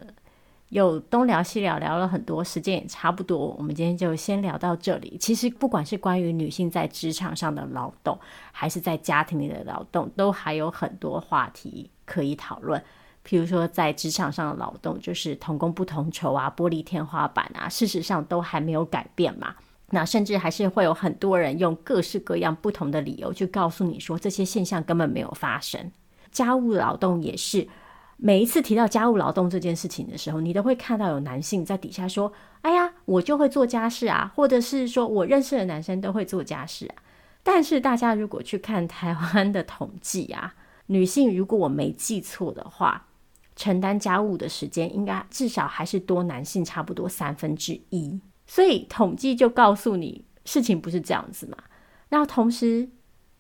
[0.69, 5.17] 有东聊西聊，聊了很多，时间也差不多，我们今天就先聊到这里。
[5.19, 8.19] 其实不管是关于女性在职场上的劳动，
[8.53, 12.79] 还是在家庭里的劳动，都还有很多话题可以讨论。
[13.27, 19.55] 譬如说，在职场上的劳动，就是同工不同酬啊，玻璃天花板啊，事实上都还没有改变嘛。
[19.91, 25.91] 那甚至还是会有很多人用各式各样不同的理由去告诉你说，这些现象根本没有发生。
[26.31, 27.69] 家务劳动也是。
[28.21, 32.33] 每一次提到家务劳动这件事情的时候，你都会看到有男性在底下说
[32.63, 36.95] ：“哎呀，我就会做家事啊，或者是说我认识的男生都会做家事啊。”
[37.45, 43.07] 但是大家如果去看台湾的统计啊，女性如果我没记错的话，
[43.55, 48.19] 承担家务的时间应该至少还是多男性差不多三分之一。
[48.49, 51.57] 所以统计就告诉你，事情不是这样子嘛。
[52.09, 52.89] 然后同时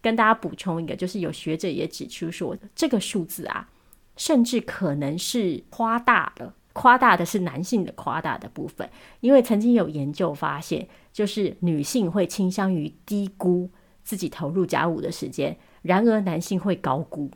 [0.00, 3.68] 跟大家补充一个，就是有学者也指出说，这个数字啊。
[4.16, 8.90] 甚至可能是夸大了，夸大的是男性的夸大的部分，
[9.20, 13.70] 因为曾经有研究发现，就是女性会倾向于低估
[14.02, 17.30] 自己投入家务的时间，然而男性会高估，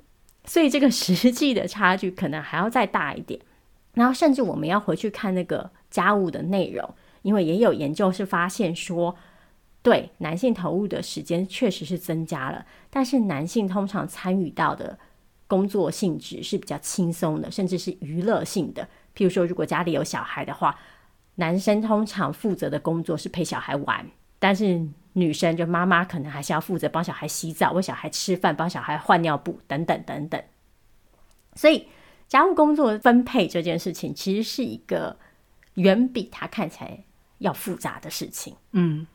[0.45, 3.39] 所以这个实际的差距可能还要再大一点。
[3.95, 6.93] 然后甚至我们要回去看那个家务的内容，
[7.23, 9.17] 因为也有研究是发现说，
[9.83, 14.99] 对男性投入的时间确实是增加了，但是男性通常参与到的
[15.47, 18.89] 工作性质是比较轻松的，甚至是娱乐性的。
[19.15, 20.79] 譬如说，如果家里有小孩的话，
[21.35, 24.07] 男生通常负责的工作是陪小孩玩，
[24.39, 30.43] 但是女生就妈妈可能还是要负责帮小孩洗澡、喂小孩吃饭、帮小孩换尿布等等等等。
[31.55, 31.87] 所以，
[32.29, 35.19] 家务工作分配这件事情，其实是一个
[35.75, 37.05] 远比它看起来
[37.43, 38.57] 要复杂的事情。
[38.73, 39.07] 嗯。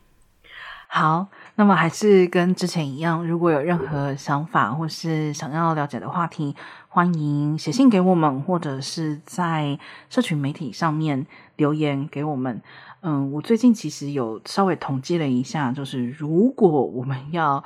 [0.90, 1.26] 好，
[1.56, 6.56] 那么还是跟之前一样，如果有任何想法或是想要了解的话题，
[6.88, 11.26] 欢迎写信给我们，或者是在社群媒体上面
[11.56, 12.62] 留言给我们。
[13.02, 17.62] 嗯，我最近其实有稍微统计了一下，就是如果我们要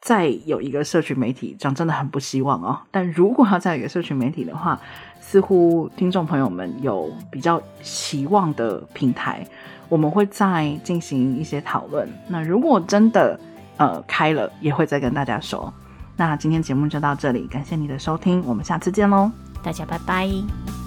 [0.00, 2.80] 再有一个社群媒体，这样真的很不希望哦。
[2.90, 4.80] 但如果要再有一个社群媒体的话，
[5.20, 9.46] 似乎听众朋友们有比较期望的平台。
[9.88, 12.08] 我们会再进行一些讨论。
[12.26, 13.38] 那如果真的
[13.76, 15.72] 呃开了，也会再跟大家说。
[16.16, 19.30] 那今天节目就到这里，感谢你的收听，我们下次见喽，
[19.62, 20.77] 大家拜拜。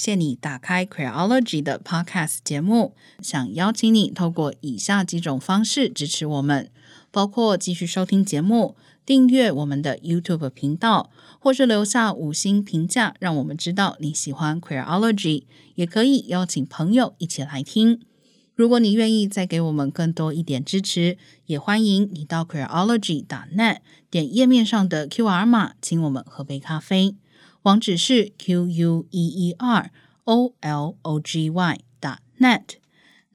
[0.00, 6.70] 谢你打开 Queerology 的 Podcast 节目，想邀请你透过以下几种方式支持我们，
[7.10, 15.42] 包括继续收听节目、订阅我们的 YouTube 频道，或是留下五星评价，让我们知道你喜欢 Queerology。
[15.74, 18.00] 也可以邀请朋友一起来听。
[18.54, 23.78] 如果你愿意再给我们更多一点支持，也欢迎你到 Queerology.net
[24.10, 27.16] 点页面上的 QR 码，请我们喝杯咖啡。
[27.64, 29.90] 网址是 q u e e r
[30.24, 32.79] o l o g y dot net。